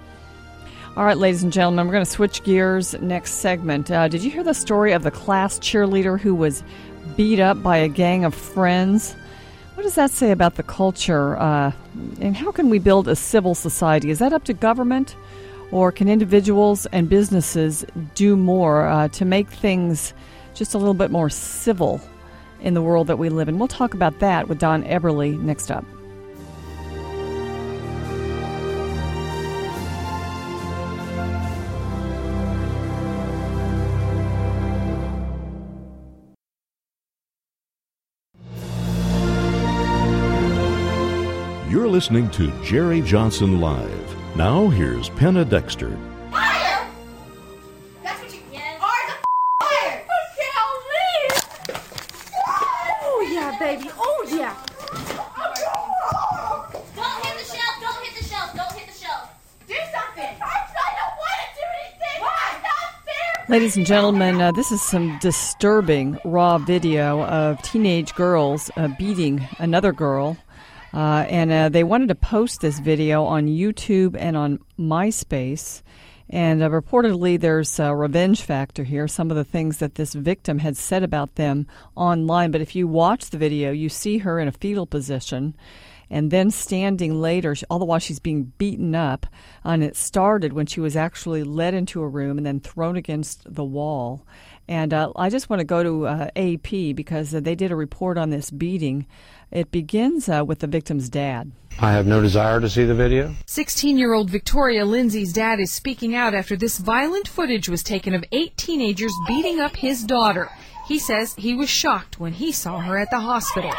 [0.97, 3.89] All right, ladies and gentlemen, we're going to switch gears next segment.
[3.91, 6.63] Uh, did you hear the story of the class cheerleader who was
[7.15, 9.15] beat up by a gang of friends?
[9.79, 11.37] What does that say about the culture?
[11.37, 11.71] Uh,
[12.19, 14.09] and how can we build a civil society?
[14.09, 15.15] Is that up to government?
[15.71, 20.13] Or can individuals and businesses do more uh, to make things
[20.53, 22.01] just a little bit more civil
[22.59, 23.57] in the world that we live in?
[23.57, 25.85] We'll talk about that with Don Eberly next up.
[41.89, 44.35] You're listening to Jerry Johnson Live.
[44.35, 45.97] Now, here's Penna Dexter.
[46.29, 46.87] Fire!
[48.03, 48.79] That's what you get.
[48.79, 50.05] Ours a fire!
[50.05, 50.49] Okay,
[53.01, 53.89] Oh yeah, baby.
[53.97, 54.55] Oh yeah.
[56.95, 57.81] Don't hit the shelf.
[57.81, 58.55] Don't hit the shelf.
[58.55, 59.33] Don't hit the shelf.
[59.67, 60.35] Do something.
[60.43, 62.21] I, I don't want to do anything.
[62.21, 62.53] Why?
[62.61, 63.45] Not fair.
[63.49, 69.47] Ladies and gentlemen, uh, this is some disturbing raw video of teenage girls uh, beating
[69.57, 70.37] another girl.
[70.93, 75.81] Uh, and uh, they wanted to post this video on YouTube and on MySpace.
[76.29, 79.07] And uh, reportedly, there's a revenge factor here.
[79.07, 82.51] Some of the things that this victim had said about them online.
[82.51, 85.55] But if you watch the video, you see her in a fetal position
[86.09, 89.27] and then standing later, all the while she's being beaten up.
[89.63, 93.53] And it started when she was actually led into a room and then thrown against
[93.53, 94.25] the wall.
[94.67, 98.17] And uh, I just want to go to uh, AP because they did a report
[98.17, 99.05] on this beating.
[99.51, 101.51] It begins uh, with the victim's dad.
[101.81, 103.33] I have no desire to see the video.
[103.45, 108.13] 16 year old Victoria Lindsay's dad is speaking out after this violent footage was taken
[108.13, 110.49] of eight teenagers beating up his daughter.
[110.87, 113.71] He says he was shocked when he saw her at the hospital.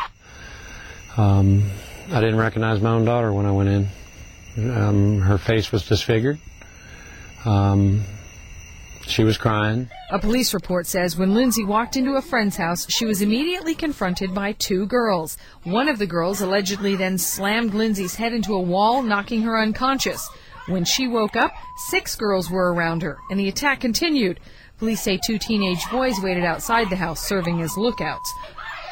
[1.16, 1.70] Um,
[2.10, 3.88] I didn't recognize my own daughter when I went in.
[4.70, 6.38] Um, her face was disfigured.
[7.44, 8.04] Um,
[9.10, 9.88] she was crying.
[10.10, 14.34] A police report says when Lindsay walked into a friend's house, she was immediately confronted
[14.34, 15.36] by two girls.
[15.64, 20.28] One of the girls allegedly then slammed Lindsay's head into a wall, knocking her unconscious.
[20.66, 21.52] When she woke up,
[21.88, 24.40] six girls were around her, and the attack continued.
[24.78, 28.32] Police say two teenage boys waited outside the house, serving as lookouts.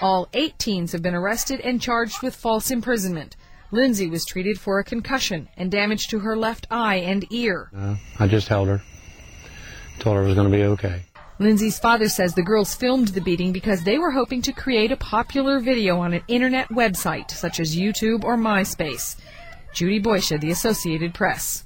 [0.01, 3.37] All eight teens have been arrested and charged with false imprisonment.
[3.71, 7.71] Lindsay was treated for a concussion and damage to her left eye and ear.
[7.77, 8.83] Uh, I just held her,
[9.99, 11.03] told her it was going to be okay.
[11.41, 14.97] Lindsay's father says the girls filmed the beating because they were hoping to create a
[14.97, 19.17] popular video on an internet website such as YouTube or MySpace.
[19.73, 21.65] Judy Boisha, The Associated Press.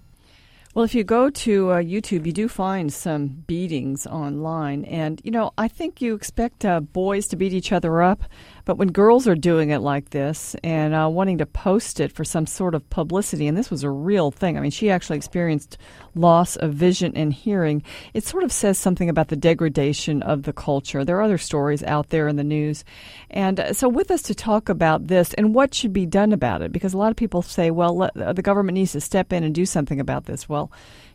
[0.75, 4.85] Well, if you go to uh, YouTube, you do find some beatings online.
[4.85, 8.25] And, you know, I think you expect uh, boys to beat each other up.
[8.65, 12.25] But when girls are doing it like this and uh, wanting to post it for
[12.25, 15.79] some sort of publicity, and this was a real thing, I mean, she actually experienced
[16.15, 17.83] loss of vision and hearing,
[18.15, 21.05] it sort of says something about the degradation of the culture.
[21.05, 22.85] There are other stories out there in the news.
[23.31, 26.63] And uh, so, with us to talk about this and what should be done about
[26.63, 29.33] it, because a lot of people say, well, let, uh, the government needs to step
[29.33, 30.49] in and do something about this.
[30.49, 30.71] Well,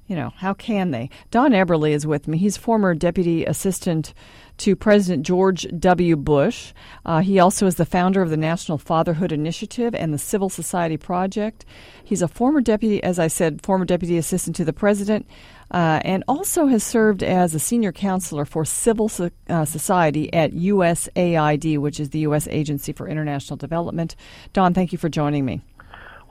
[0.07, 1.09] you know, how can they?
[1.31, 2.37] Don Eberly is with me.
[2.37, 4.13] He's former deputy assistant
[4.57, 6.15] to President George W.
[6.15, 6.73] Bush.
[7.05, 10.97] Uh, he also is the founder of the National Fatherhood Initiative and the Civil Society
[10.97, 11.65] Project.
[12.03, 15.27] He's a former deputy, as I said, former deputy assistant to the president,
[15.71, 20.53] uh, and also has served as a senior counselor for civil so, uh, society at
[20.53, 22.47] USAID, which is the U.S.
[22.47, 24.15] Agency for International Development.
[24.53, 25.61] Don, thank you for joining me.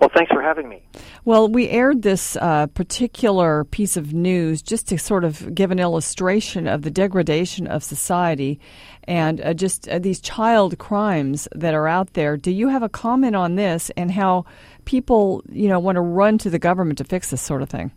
[0.01, 0.83] Well, thanks for having me.
[1.25, 5.79] Well, we aired this uh, particular piece of news just to sort of give an
[5.79, 8.61] illustration of the degradation of society
[9.05, 12.37] and uh, just uh, these child crimes that are out there.
[12.37, 14.45] Do you have a comment on this and how
[14.85, 17.91] people, you know, want to run to the government to fix this sort of thing?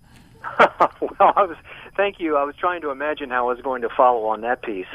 [0.60, 1.58] well, I was
[1.98, 2.38] thank you.
[2.38, 4.88] I was trying to imagine how I was going to follow on that piece,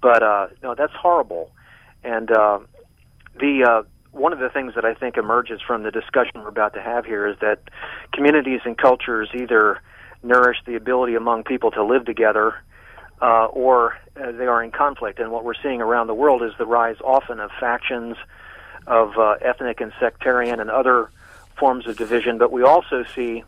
[0.00, 1.50] but uh, no, that's horrible.
[2.04, 2.60] And uh,
[3.34, 6.74] the uh, one of the things that I think emerges from the discussion we're about
[6.74, 7.60] to have here is that
[8.12, 9.80] communities and cultures either
[10.22, 12.54] nourish the ability among people to live together
[13.20, 15.18] uh, or uh, they are in conflict.
[15.18, 18.16] And what we're seeing around the world is the rise often of factions,
[18.86, 21.10] of uh, ethnic and sectarian and other
[21.58, 22.36] forms of division.
[22.36, 23.44] But we also see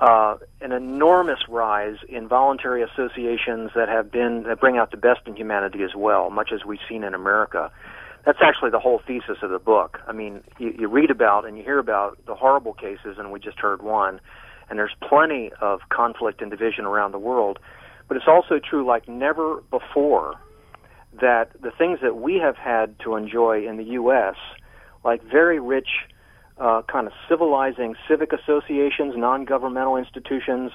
[0.00, 5.20] uh, an enormous rise in voluntary associations that have been that bring out the best
[5.26, 7.70] in humanity as well, much as we've seen in America
[8.24, 9.98] that's actually the whole thesis of the book.
[10.06, 13.40] I mean, you, you read about and you hear about the horrible cases, and we
[13.40, 14.20] just heard one,
[14.70, 17.58] and there's plenty of conflict and division around the world.
[18.08, 20.34] But it's also true, like never before,
[21.20, 24.36] that the things that we have had to enjoy in the U.S.,
[25.04, 25.88] like very rich,
[26.58, 30.70] uh, kind of civilizing civic associations, non governmental institutions,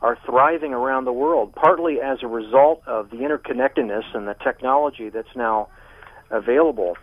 [0.00, 5.10] are thriving around the world, partly as a result of the interconnectedness and the technology
[5.10, 5.68] that's now
[6.30, 6.96] available.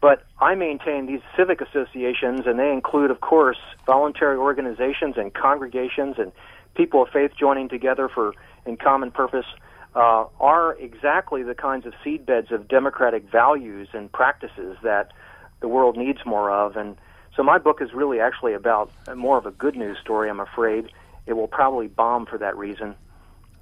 [0.00, 6.16] But I maintain these civic associations, and they include, of course, voluntary organizations and congregations
[6.18, 6.32] and
[6.74, 8.32] people of faith joining together for
[8.66, 9.46] in common purpose,
[9.94, 15.12] uh, are exactly the kinds of seedbeds of democratic values and practices that
[15.60, 16.76] the world needs more of.
[16.76, 16.96] And
[17.36, 20.90] so my book is really actually about more of a good news story, I'm afraid.
[21.26, 22.94] It will probably bomb for that reason.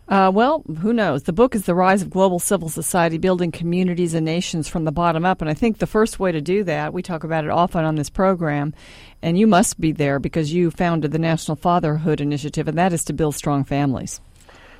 [0.08, 1.24] Uh, well, who knows?
[1.24, 4.92] The book is The Rise of Global Civil Society Building Communities and Nations from the
[4.92, 5.42] Bottom Up.
[5.42, 7.96] And I think the first way to do that, we talk about it often on
[7.96, 8.72] this program,
[9.20, 13.04] and you must be there because you founded the National Fatherhood Initiative, and that is
[13.04, 14.22] to build strong families.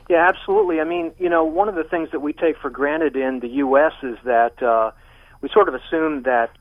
[0.09, 0.81] Yeah, absolutely.
[0.81, 3.49] I mean, you know, one of the things that we take for granted in the
[3.49, 3.93] U.S.
[4.03, 4.93] is that uh,
[5.43, 6.53] we sort of assume that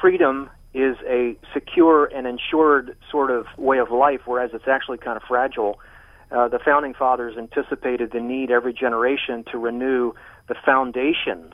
[0.00, 5.16] freedom is a secure and insured sort of way of life, whereas it's actually kind
[5.16, 5.80] of fragile
[6.30, 10.12] uh, the founding fathers anticipated the need every generation to renew
[10.48, 11.52] the foundations,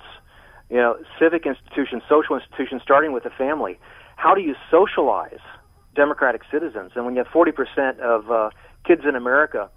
[0.70, 3.78] you know, civic institutions, social institutions, starting with the family.
[4.16, 5.40] How do you socialize
[5.94, 6.92] democratic citizens?
[6.94, 8.50] And when you have 40% of uh,
[8.84, 9.70] kids in America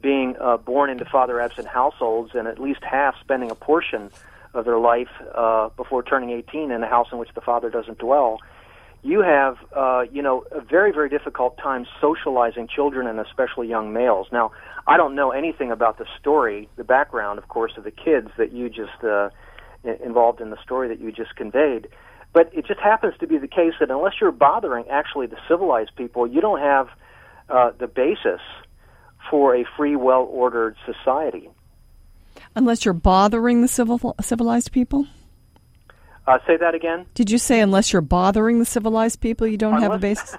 [0.00, 4.10] being uh, born into father absent households and at least half spending a portion
[4.54, 7.98] of their life uh, before turning 18 in a house in which the father doesn't
[7.98, 8.38] dwell,
[9.02, 13.92] you have, uh, you know, a very, very difficult time socializing children and especially young
[13.92, 14.26] males.
[14.32, 14.52] Now,
[14.86, 18.52] I don't know anything about the story, the background, of course, of the kids that
[18.52, 19.30] you just uh,
[19.84, 21.88] involved in the story that you just conveyed.
[22.32, 25.92] But it just happens to be the case that unless you're bothering actually the civilized
[25.96, 26.88] people, you don't have
[27.48, 28.40] uh, the basis
[29.30, 31.48] for a free, well-ordered society.
[32.54, 35.06] Unless you're bothering the civil, civilized people?
[36.28, 37.06] Uh, say that again.
[37.14, 40.36] Did you say unless you're bothering the civilized people, you don't unless, have a basis?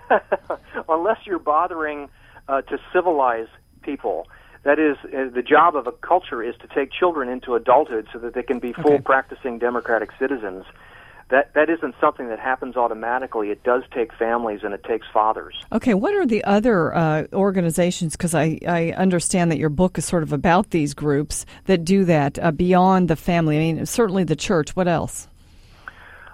[0.89, 2.09] unless you're bothering
[2.47, 3.47] uh, to civilize
[3.81, 4.27] people.
[4.63, 8.19] That is, uh, the job of a culture is to take children into adulthood so
[8.19, 9.01] that they can be full Okay.
[9.01, 10.65] practicing democratic citizens.
[11.29, 13.49] That that isn't something that happens automatically.
[13.49, 15.55] It does take families and it takes fathers.
[15.71, 18.15] Okay, what are the other uh, organizations?
[18.15, 22.03] Because I, I understand that your book is sort of about these groups that do
[22.05, 23.57] that uh, beyond the family.
[23.57, 24.75] I mean, certainly the church.
[24.75, 25.27] What else?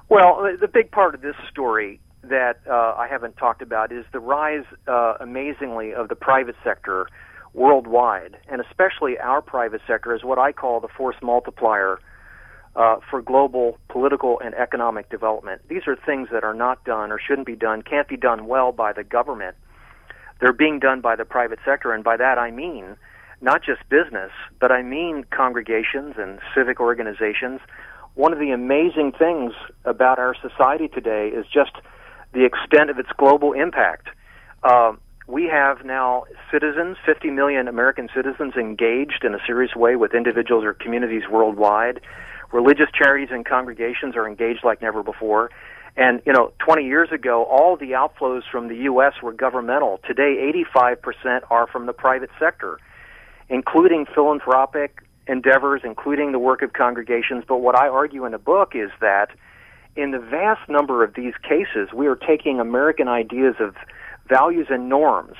[0.09, 4.19] Well, the big part of this story that uh, I haven't talked about is the
[4.19, 7.07] rise, uh, amazingly, of the private sector
[7.53, 11.99] worldwide, and especially our private sector is what I call the force multiplier
[12.75, 15.61] uh, for global political and economic development.
[15.69, 18.71] These are things that are not done or shouldn't be done, can't be done well
[18.71, 19.55] by the government.
[20.41, 22.97] They're being done by the private sector, and by that I mean
[23.41, 27.61] not just business, but I mean congregations and civic organizations.
[28.15, 29.53] One of the amazing things
[29.83, 31.71] about our society today is just
[32.33, 34.07] the extent of its global impact.
[34.63, 34.93] Uh,
[35.27, 40.63] we have now citizens, 50 million American citizens, engaged in a serious way with individuals
[40.63, 41.99] or communities worldwide.
[42.53, 45.51] Religious charities and congregations are engaged like never before.
[45.97, 49.13] And, you know, 20 years ago, all the outflows from the U.S.
[49.23, 49.99] were governmental.
[50.07, 52.77] Today, 85% are from the private sector,
[53.49, 57.43] including philanthropic endeavors, including the work of congregations.
[57.47, 59.29] But what I argue in the book is that
[59.95, 63.75] in the vast number of these cases, we are taking American ideas of
[64.27, 65.37] values and norms,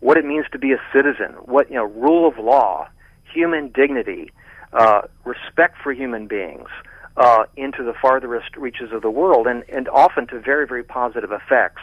[0.00, 2.88] what it means to be a citizen, what you know, rule of law,
[3.32, 4.30] human dignity,
[4.72, 6.68] uh, respect for human beings,
[7.16, 11.30] uh, into the farthest reaches of the world, and and often to very very positive
[11.30, 11.82] effects.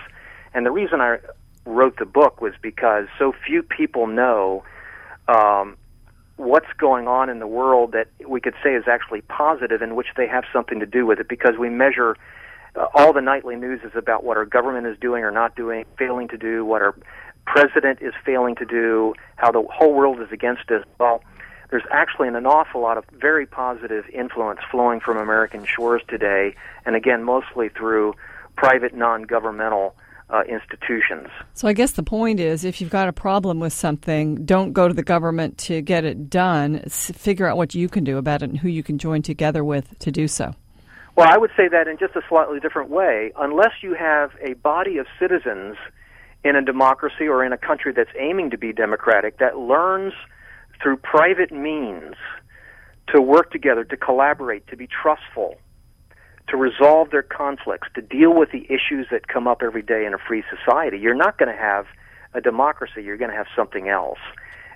[0.54, 1.20] And the reason I
[1.66, 4.64] wrote the book was because so few people know
[5.28, 5.78] um,
[6.42, 10.08] what's going on in the world that we could say is actually positive, in which
[10.18, 12.18] they have something to do with it, because we measure
[12.76, 15.86] uh, all the nightly news is about what our government is doing or not doing,
[15.98, 16.96] failing to do, what our
[17.46, 20.84] president is failing to do, how the whole world is against us.
[21.00, 21.24] Well,
[21.70, 26.96] there's actually an awful lot of very positive influence flowing from American shores today, and
[26.96, 28.16] again, mostly through
[28.56, 29.96] private, non governmental
[30.32, 31.28] uh, institutions.
[31.54, 34.88] So I guess the point is if you've got a problem with something, don't go
[34.88, 36.82] to the government to get it done.
[36.86, 39.64] S- figure out what you can do about it and who you can join together
[39.64, 40.56] with to do so.
[41.18, 43.34] Well, I would say that in just a slightly different way.
[43.38, 45.76] Unless you have a body of citizens
[46.44, 50.14] in a democracy or in a country that's aiming to be democratic that learns
[50.82, 52.16] through private means
[53.14, 55.58] to work together, to collaborate, to be trustful,
[56.52, 60.14] to resolve their conflicts, to deal with the issues that come up every day in
[60.14, 61.88] a free society, you're not going to have
[62.34, 63.02] a democracy.
[63.04, 64.20] You're going to have something else.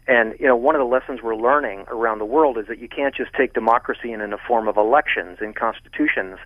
[0.07, 2.88] And you know, one of the lessons we're learning around the world is that you
[2.88, 6.38] can't just take democracy in, in the form of elections and constitutions.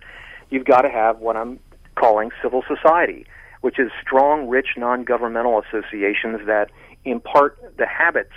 [0.50, 1.60] You've got to have what I'm
[1.94, 3.26] calling civil society,
[3.60, 6.70] which is strong, rich, non-governmental associations that
[7.04, 8.34] impart the habits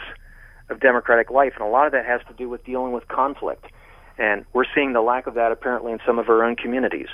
[0.69, 3.65] of democratic life, and a lot of that has to do with dealing with conflict.
[4.17, 7.07] And we're seeing the lack of that apparently in some of our own communities.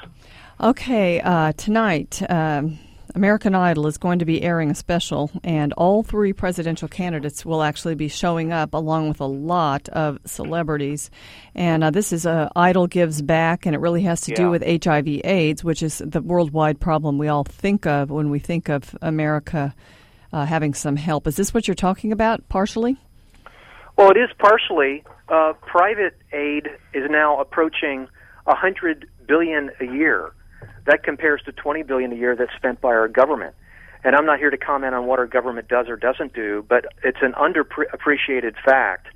[0.60, 2.22] Okay, uh, tonight.
[2.30, 2.80] Um
[3.16, 7.64] American Idol is going to be airing a special, and all three presidential candidates will
[7.64, 11.10] actually be showing up along with a lot of celebrities.
[11.56, 14.38] And uh, this is a Idol Gives Back, and it really has to yeah.
[14.38, 18.70] do with HIV/AIDS, which is the worldwide problem we all think of when we think
[18.70, 19.74] of America
[20.32, 21.26] uh, having some help.
[21.26, 22.98] Is this what you're talking about, partially?
[24.00, 25.04] Well, it is partially.
[25.28, 28.08] Uh, private aid is now approaching
[28.48, 30.32] a hundred billion a year
[30.86, 33.56] that compares to 20 billion a year that's spent by our government.
[34.06, 36.86] And I'm not here to comment on what our government does or doesn't do, but
[37.04, 39.08] it's an underappreciated fact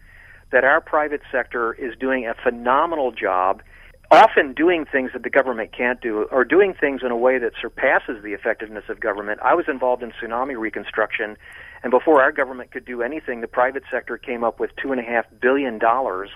[0.52, 3.64] that our private sector is doing a phenomenal job,
[4.12, 7.54] often doing things that the government can't do, or doing things in a way that
[7.62, 9.40] surpasses the effectiveness of government.
[9.42, 11.38] I was involved in tsunami reconstruction,
[11.84, 15.00] and before our government could do anything, the private sector came up with two and
[15.00, 16.30] a half billion dollars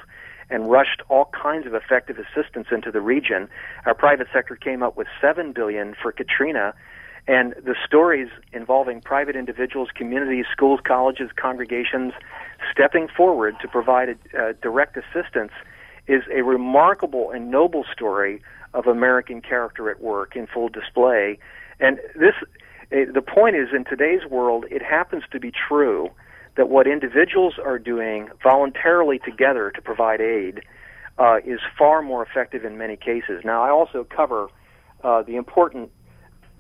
[0.50, 3.50] and rushed all kinds of effective assistance into the region.
[3.86, 6.74] Our private sector came up with 7 billion for Katrina
[7.28, 12.14] and the stories involving private individuals, communities, schools, colleges, congregations
[12.72, 15.52] stepping forward to provide uh, direct assistance
[16.08, 18.42] is a remarkable and noble story
[18.74, 21.38] of American character at work in full display.
[21.82, 22.34] And this,
[22.92, 26.10] uh, the point is, in today's world, it happens to be true
[26.56, 30.62] that what individuals are doing voluntarily together to provide aid
[31.20, 33.42] uh, is far more effective in many cases.
[33.44, 34.50] Now, I also cover
[35.04, 35.92] uh, the important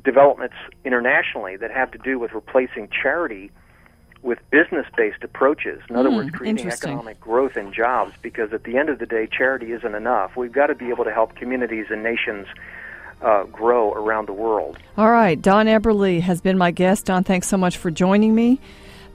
[0.03, 0.55] developments
[0.85, 3.51] internationally that have to do with replacing charity
[4.21, 5.81] with business-based approaches.
[5.89, 8.13] In other mm, words, creating economic growth and jobs.
[8.21, 10.35] Because at the end of the day, charity isn't enough.
[10.35, 12.47] We've got to be able to help communities and nations
[13.21, 14.77] uh, grow around the world.
[14.97, 17.05] All right, Don Eberly has been my guest.
[17.05, 18.59] Don, thanks so much for joining me.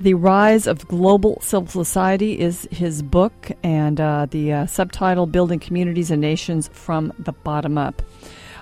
[0.00, 5.61] The Rise of Global Civil Society is his book, and uh, the uh, subtitle Building
[5.61, 8.03] Communities and Nations from the Bottom Up.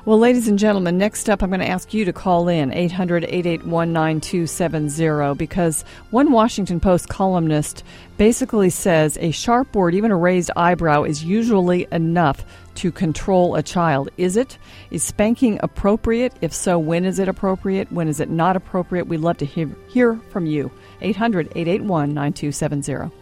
[0.07, 3.25] Well, ladies and gentlemen, next up, I'm going to ask you to call in 800
[3.25, 7.85] 881 9270 because one Washington Post columnist
[8.17, 12.47] basically says a sharp word, even a raised eyebrow, is usually enough
[12.77, 14.09] to control a child.
[14.17, 14.57] Is it?
[14.91, 16.33] Is spanking appropriate?
[16.41, 17.93] If so, when is it appropriate?
[17.93, 19.07] When is it not appropriate?
[19.07, 20.71] We'd love to hear, hear from you.
[21.03, 23.15] 800 881 9270.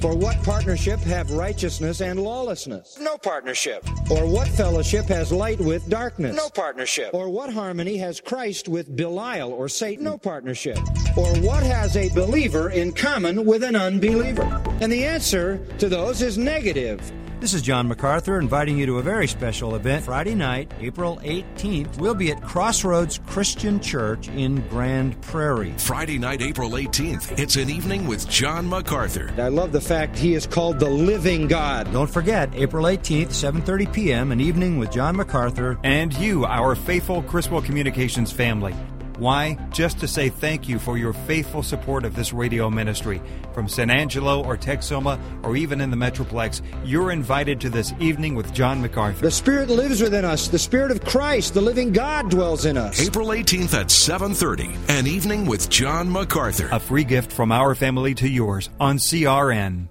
[0.00, 2.98] For what partnership have righteousness and lawlessness?
[2.98, 3.86] No partnership.
[4.10, 6.34] Or what fellowship has light with darkness?
[6.34, 7.10] No partnership.
[7.12, 10.04] Or what harmony has Christ with Belial or Satan?
[10.04, 10.78] No partnership.
[11.18, 14.62] Or what has a believer in common with an unbeliever?
[14.80, 17.00] And the answer to those is negative.
[17.40, 21.98] This is John MacArthur inviting you to a very special event Friday night, April 18th.
[21.98, 25.72] We'll be at Crossroads Christian Church in Grand Prairie.
[25.78, 27.38] Friday night, April 18th.
[27.38, 29.32] It's an evening with John MacArthur.
[29.38, 31.90] I love the fact he is called the living God.
[31.94, 37.22] Don't forget, April 18th, 7:30 p.m., an evening with John MacArthur and you, our faithful
[37.22, 38.74] Criswell Communications family.
[39.20, 39.58] Why?
[39.70, 43.20] Just to say thank you for your faithful support of this radio ministry.
[43.52, 48.34] From San Angelo or Texoma or even in the Metroplex, you're invited to this evening
[48.34, 49.20] with John MacArthur.
[49.20, 50.48] The Spirit lives within us.
[50.48, 52.98] The Spirit of Christ, the living God, dwells in us.
[52.98, 56.70] April 18th at 7:30, an evening with John MacArthur.
[56.72, 59.88] A free gift from our family to yours on CRN.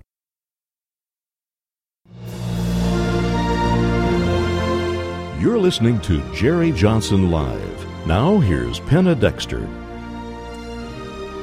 [5.40, 7.69] You're listening to Jerry Johnson Live.
[8.10, 9.70] Now, here's Penna Dexter.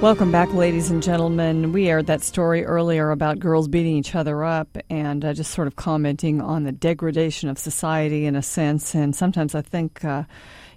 [0.03, 1.71] Welcome back, ladies and gentlemen.
[1.71, 5.69] We aired that story earlier about girls beating each other up and uh, just sort
[5.69, 8.97] of commenting on the degradation of society in a sense.
[8.97, 10.25] And sometimes I think, uh,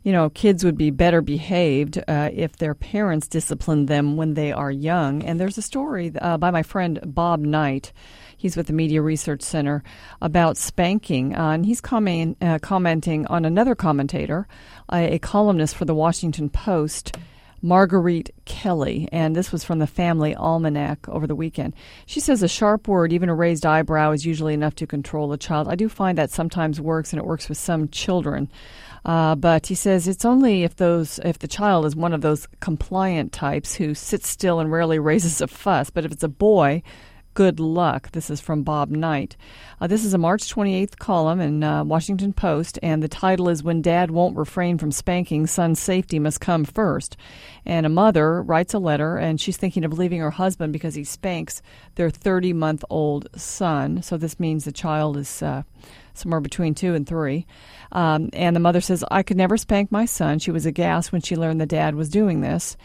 [0.04, 4.52] you know, kids would be better behaved uh, if their parents disciplined them when they
[4.52, 5.24] are young.
[5.24, 7.94] And there's a story uh, by my friend Bob Knight.
[8.40, 9.84] He's with the Media Research Center
[10.22, 14.48] about spanking, uh, and he's comment, uh, commenting on another commentator,
[14.92, 17.18] a columnist for the Washington Post.
[17.62, 21.74] Marguerite Kelly, and this was from the Family Almanac over the weekend.
[22.06, 25.38] She says a sharp word, even a raised eyebrow, is usually enough to control a
[25.38, 25.68] child.
[25.68, 28.50] I do find that sometimes works, and it works with some children.
[29.06, 32.48] Uh, but he says it's only if those if the child is one of those
[32.60, 35.90] compliant types who sits still and rarely raises a fuss.
[35.90, 36.84] But if it's a boy,
[37.40, 38.12] good luck.
[38.12, 39.38] This is from Bob Knight.
[39.80, 43.64] Uh, this is a March 28th column in uh, Washington Post, and the title is
[43.64, 47.16] When Dad Won't Refrain from Spanking, Son's Safety Must Come First.
[47.66, 51.06] And a mother writes a letter, and she's thinking of leaving her husband because he
[51.06, 51.62] spanks
[51.96, 54.02] their 30 month old son.
[54.02, 55.42] So this means the child is.
[55.42, 55.64] Uh,
[56.20, 57.48] somewhere between two and three.
[57.94, 60.40] Um, and the mother says, I could never spank my son.
[60.40, 62.76] She was aghast when she learned the dad was doing this.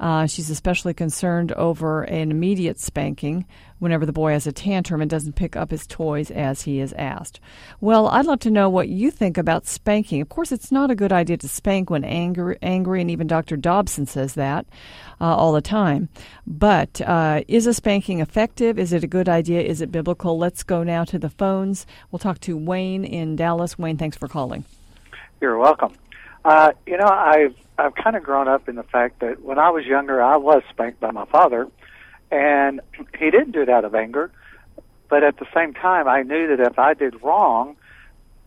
[0.00, 3.46] Uh, she's especially concerned over an immediate spanking
[3.84, 6.92] whenever the boy has a tantrum and doesn't pick up his toys as he is
[6.94, 7.38] asked.
[7.80, 10.20] Well, I'd love to know what you think about spanking.
[10.20, 13.56] Of course, it's not a good idea to spank when angry, angry and even Dr.
[13.56, 14.66] Dobson says that
[15.20, 16.08] uh, all the time.
[16.46, 18.78] But uh, is a spanking effective?
[18.78, 19.60] Is it a good idea?
[19.60, 20.36] Is it biblical?
[20.36, 21.86] Let's go now to the phones.
[22.10, 23.78] We'll talk to Wayne in Dallas.
[23.78, 24.64] Wayne, thanks for calling.
[25.40, 25.94] You're welcome.
[26.44, 29.70] Uh, you know, I've I've kind of grown up in the fact that when I
[29.70, 31.68] was younger, I was spanked by my father,
[32.30, 32.80] and
[33.18, 34.30] he didn't do it out of anger.
[35.08, 37.76] But at the same time, I knew that if I did wrong,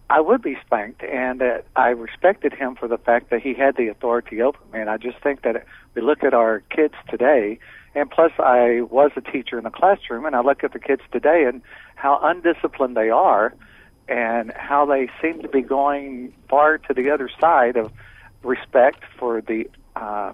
[0.10, 3.76] I would be spanked, and that I respected him for the fact that he had
[3.76, 4.80] the authority over me.
[4.80, 7.60] And I just think that we look at our kids today,
[7.94, 11.02] and plus I was a teacher in the classroom, and I look at the kids
[11.12, 11.62] today and
[11.96, 13.54] how undisciplined they are,
[14.08, 17.92] and how they seem to be going far to the other side of
[18.44, 20.32] respect for the uh,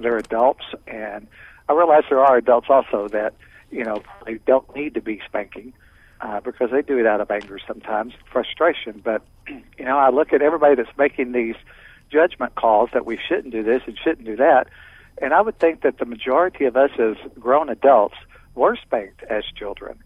[0.00, 1.26] their adults, and
[1.68, 3.34] I realize there are adults also that
[3.70, 5.72] you know they don't need to be spanking
[6.20, 9.00] uh, because they do it out of anger sometimes, frustration.
[9.04, 11.56] But you know, I look at everybody that's making these
[12.10, 14.68] judgment calls that we shouldn't do this and shouldn't do that,
[15.20, 18.16] and I would think that the majority of us as grown adults
[18.54, 19.98] were spanked as children,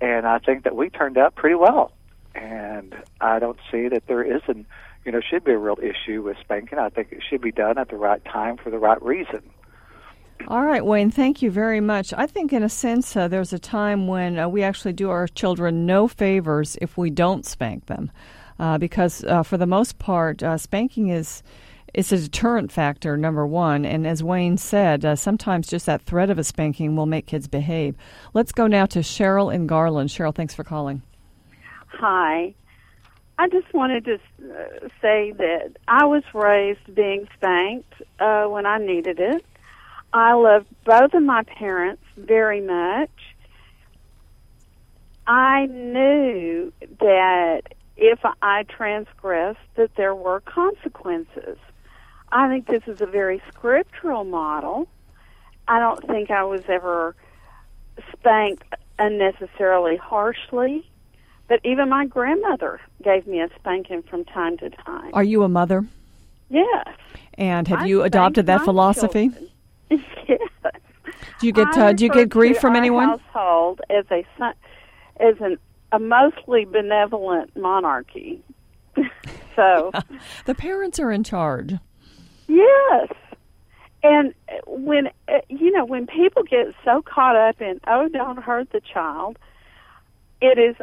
[0.00, 1.92] and I think that we turned out pretty well.
[2.34, 4.66] And I don't see that there isn't
[5.06, 6.80] you know, should be a real issue with spanking.
[6.80, 9.48] I think it should be done at the right time for the right reason.
[10.48, 12.12] All right, Wayne, thank you very much.
[12.12, 15.26] I think, in a sense, uh, there's a time when uh, we actually do our
[15.26, 18.10] children no favors if we don't spank them.
[18.58, 21.42] Uh, because, uh, for the most part, uh, spanking is.
[21.94, 23.86] It's a deterrent factor, number one.
[23.86, 27.48] And as Wayne said, uh, sometimes just that threat of a spanking will make kids
[27.48, 27.96] behave.
[28.34, 30.10] Let's go now to Cheryl in Garland.
[30.10, 31.00] Cheryl, thanks for calling.
[31.86, 32.54] Hi.
[33.38, 38.76] I just wanted to uh, say that I was raised being spanked uh, when I
[38.76, 39.44] needed it.
[40.16, 43.10] I loved both of my parents very much.
[45.26, 47.62] I knew that
[47.98, 51.58] if I transgressed, that there were consequences.
[52.32, 54.88] I think this is a very scriptural model.
[55.68, 57.14] I don't think I was ever
[58.14, 58.64] spanked
[58.98, 60.88] unnecessarily harshly,
[61.46, 65.10] but even my grandmother gave me a spanking from time to time.
[65.12, 65.84] Are you a mother?
[66.48, 66.86] Yes.
[67.34, 69.30] And have I you adopted that philosophy?
[70.28, 70.40] yes.
[71.38, 73.08] Do you get uh, do you get grief from anyone?
[73.08, 74.24] Household as a
[75.20, 75.58] as an
[75.92, 78.42] a mostly benevolent monarchy.
[79.56, 79.92] so
[80.46, 81.74] the parents are in charge.
[82.48, 83.08] yes,
[84.02, 84.34] and
[84.66, 85.10] when
[85.48, 89.38] you know when people get so caught up in oh don't hurt the child,
[90.40, 90.76] it is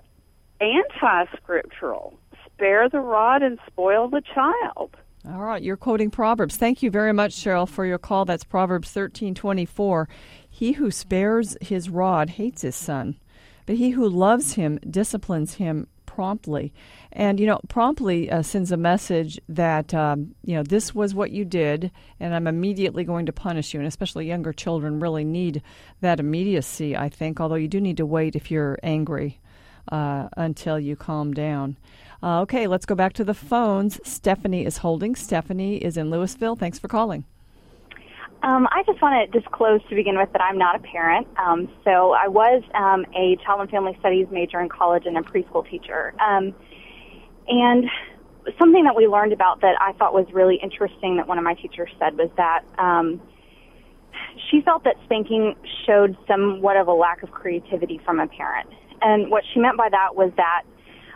[0.61, 2.13] anti-scriptural.
[2.45, 4.95] Spare the rod and spoil the child.
[5.25, 6.57] All right, you're quoting Proverbs.
[6.57, 8.25] Thank you very much, Cheryl, for your call.
[8.25, 10.09] That's Proverbs thirteen twenty four.
[10.49, 13.17] He who spares his rod hates his son,
[13.65, 16.73] but he who loves him disciplines him promptly.
[17.13, 21.31] And you know, promptly uh, sends a message that um, you know this was what
[21.31, 23.79] you did, and I'm immediately going to punish you.
[23.79, 25.61] And especially younger children really need
[26.01, 26.97] that immediacy.
[26.97, 29.39] I think, although you do need to wait if you're angry
[29.89, 31.77] uh, until you calm down.
[32.23, 33.99] Uh, okay, let's go back to the phones.
[34.07, 35.13] Stephanie is holding.
[35.13, 36.55] Stephanie is in Louisville.
[36.55, 37.25] Thanks for calling.
[38.43, 41.27] Um, I just want to disclose to begin with that I'm not a parent.
[41.37, 45.21] Um, so I was um, a child and family studies major in college and a
[45.21, 46.13] preschool teacher.
[46.21, 46.55] Um,
[47.49, 47.89] and
[48.57, 51.55] something that we learned about that I thought was really interesting that one of my
[51.55, 53.21] teachers said was that um,
[54.49, 55.55] she felt that spanking
[55.85, 58.69] showed somewhat of a lack of creativity from a parent.
[59.01, 60.63] And what she meant by that was that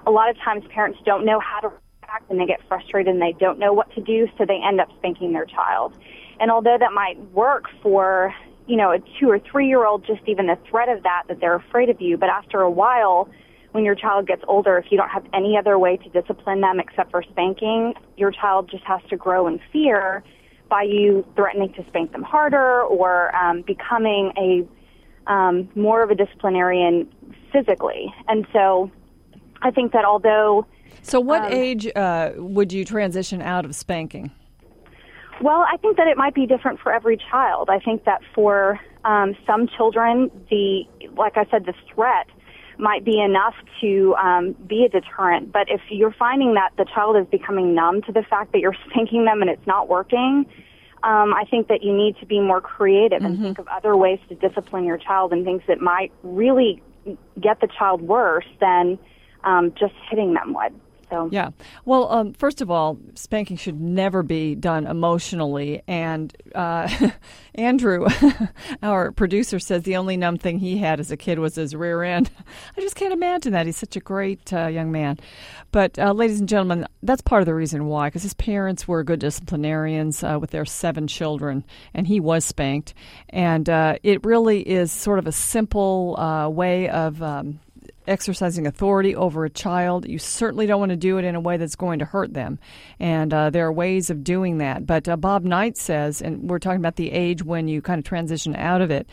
[0.07, 3.21] a lot of times parents don't know how to react and they get frustrated and
[3.21, 5.93] they don't know what to do, so they end up spanking their child.
[6.39, 8.33] And although that might work for,
[8.67, 11.41] you know, a two or three year old, just even the threat of that, that
[11.41, 13.29] they're afraid of you, but after a while,
[13.73, 16.79] when your child gets older, if you don't have any other way to discipline them
[16.79, 20.23] except for spanking, your child just has to grow in fear
[20.69, 26.15] by you threatening to spank them harder or um, becoming a um, more of a
[26.15, 27.11] disciplinarian
[27.51, 28.13] physically.
[28.29, 28.89] And so
[29.61, 30.65] I think that although.
[31.01, 34.31] So, what um, age uh, would you transition out of spanking?
[35.41, 37.69] Well, I think that it might be different for every child.
[37.69, 40.83] I think that for um, some children, the
[41.15, 42.27] like I said, the threat
[42.79, 45.51] might be enough to um, be a deterrent.
[45.51, 48.75] But if you're finding that the child is becoming numb to the fact that you're
[48.89, 50.45] spanking them and it's not working,
[51.03, 54.19] um, I think that you need to be more creative and think of other ways
[54.29, 56.81] to discipline your child and things that might really
[57.39, 58.97] get the child worse than
[59.47, 60.73] um, just hitting them would.
[61.09, 61.51] So Yeah.
[61.85, 65.81] Well, um, first of all, spanking should never be done emotionally.
[65.87, 66.89] And uh,
[67.55, 68.07] Andrew,
[68.83, 72.03] our producer, says the only numb thing he had as a kid was his rear
[72.03, 72.29] end.
[72.77, 73.65] I just can't imagine that.
[73.65, 75.17] He's such a great uh, young man.
[75.71, 79.03] But, uh, ladies and gentlemen, that's part of the reason why, because his parents were
[79.03, 82.93] good disciplinarians uh, with their seven children, and he was spanked.
[83.29, 87.21] And uh, it really is sort of a simple uh, way of.
[87.23, 87.61] Um,
[88.07, 90.07] exercising authority over a child.
[90.07, 92.59] You certainly don't want to do it in a way that's going to hurt them.
[92.99, 94.85] And uh, there are ways of doing that.
[94.85, 98.05] But uh, Bob Knight says, and we're talking about the age when you kind of
[98.05, 99.07] transition out of it.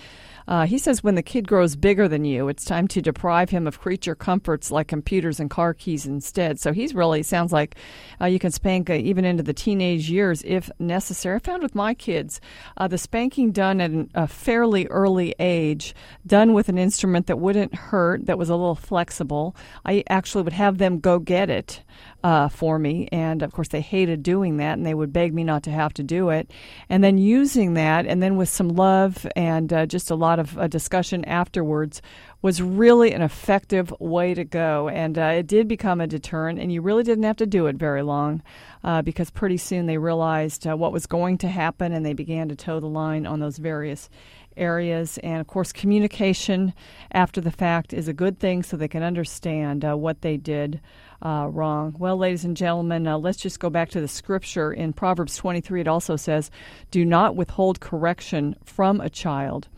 [0.46, 3.66] Uh, he says when the kid grows bigger than you, it's time to deprive him
[3.66, 6.58] of creature comforts like computers and car keys instead.
[6.60, 7.76] So he's really sounds like
[8.20, 11.36] uh, you can spank uh, even into the teenage years if necessary.
[11.36, 12.40] I found with my kids
[12.76, 15.94] uh, the spanking done at an, a fairly early age,
[16.26, 19.56] done with an instrument that wouldn't hurt, that was a little flexible.
[19.84, 21.83] I actually would have them go get it
[22.22, 23.08] uh, for me.
[23.12, 25.92] And of course, they hated doing that and they would beg me not to have
[25.94, 26.50] to do it.
[26.88, 30.58] And then using that, and then with some love and uh, just a lot of
[30.58, 32.00] uh, discussion afterwards,
[32.40, 34.88] was really an effective way to go.
[34.88, 37.76] And uh, it did become a deterrent, and you really didn't have to do it
[37.76, 38.42] very long
[38.82, 42.48] uh, because pretty soon they realized uh, what was going to happen and they began
[42.50, 44.10] to toe the line on those various
[44.56, 45.18] areas.
[45.18, 46.74] And of course, communication
[47.12, 50.80] after the fact is a good thing so they can understand uh, what they did
[51.24, 51.94] uh, wrong.
[51.98, 54.72] Well, ladies and gentlemen, uh, let's just go back to the scripture.
[54.72, 56.50] In Proverbs 23, it also says,
[56.90, 59.68] Do not withhold correction from a child,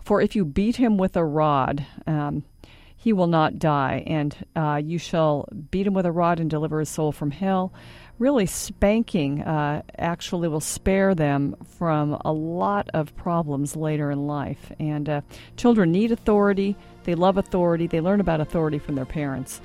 [0.00, 2.44] for if you beat him with a rod, um,
[2.96, 6.78] he will not die, and uh, you shall beat him with a rod and deliver
[6.78, 7.72] his soul from hell.
[8.20, 14.70] Really, spanking uh, actually will spare them from a lot of problems later in life.
[14.78, 15.20] And uh,
[15.56, 19.60] children need authority, they love authority, they learn about authority from their parents.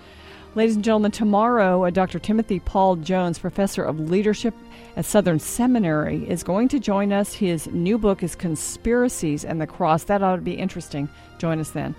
[0.56, 2.18] Ladies and gentlemen, tomorrow, uh, a Dr.
[2.20, 4.56] Timothy Paul Jones, professor of leadership
[4.95, 7.34] at Southern Seminary, is going to join us.
[7.34, 10.06] His new book is Conspiracies and the Cross.
[10.06, 11.10] That ought to be interesting.
[11.38, 11.93] Join us then.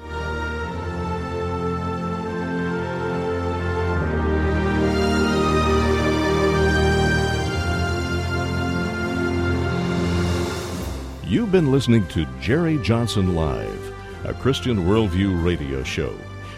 [11.24, 13.94] You've been listening to Jerry Johnson Live,
[14.24, 16.18] a Christian Worldview radio show.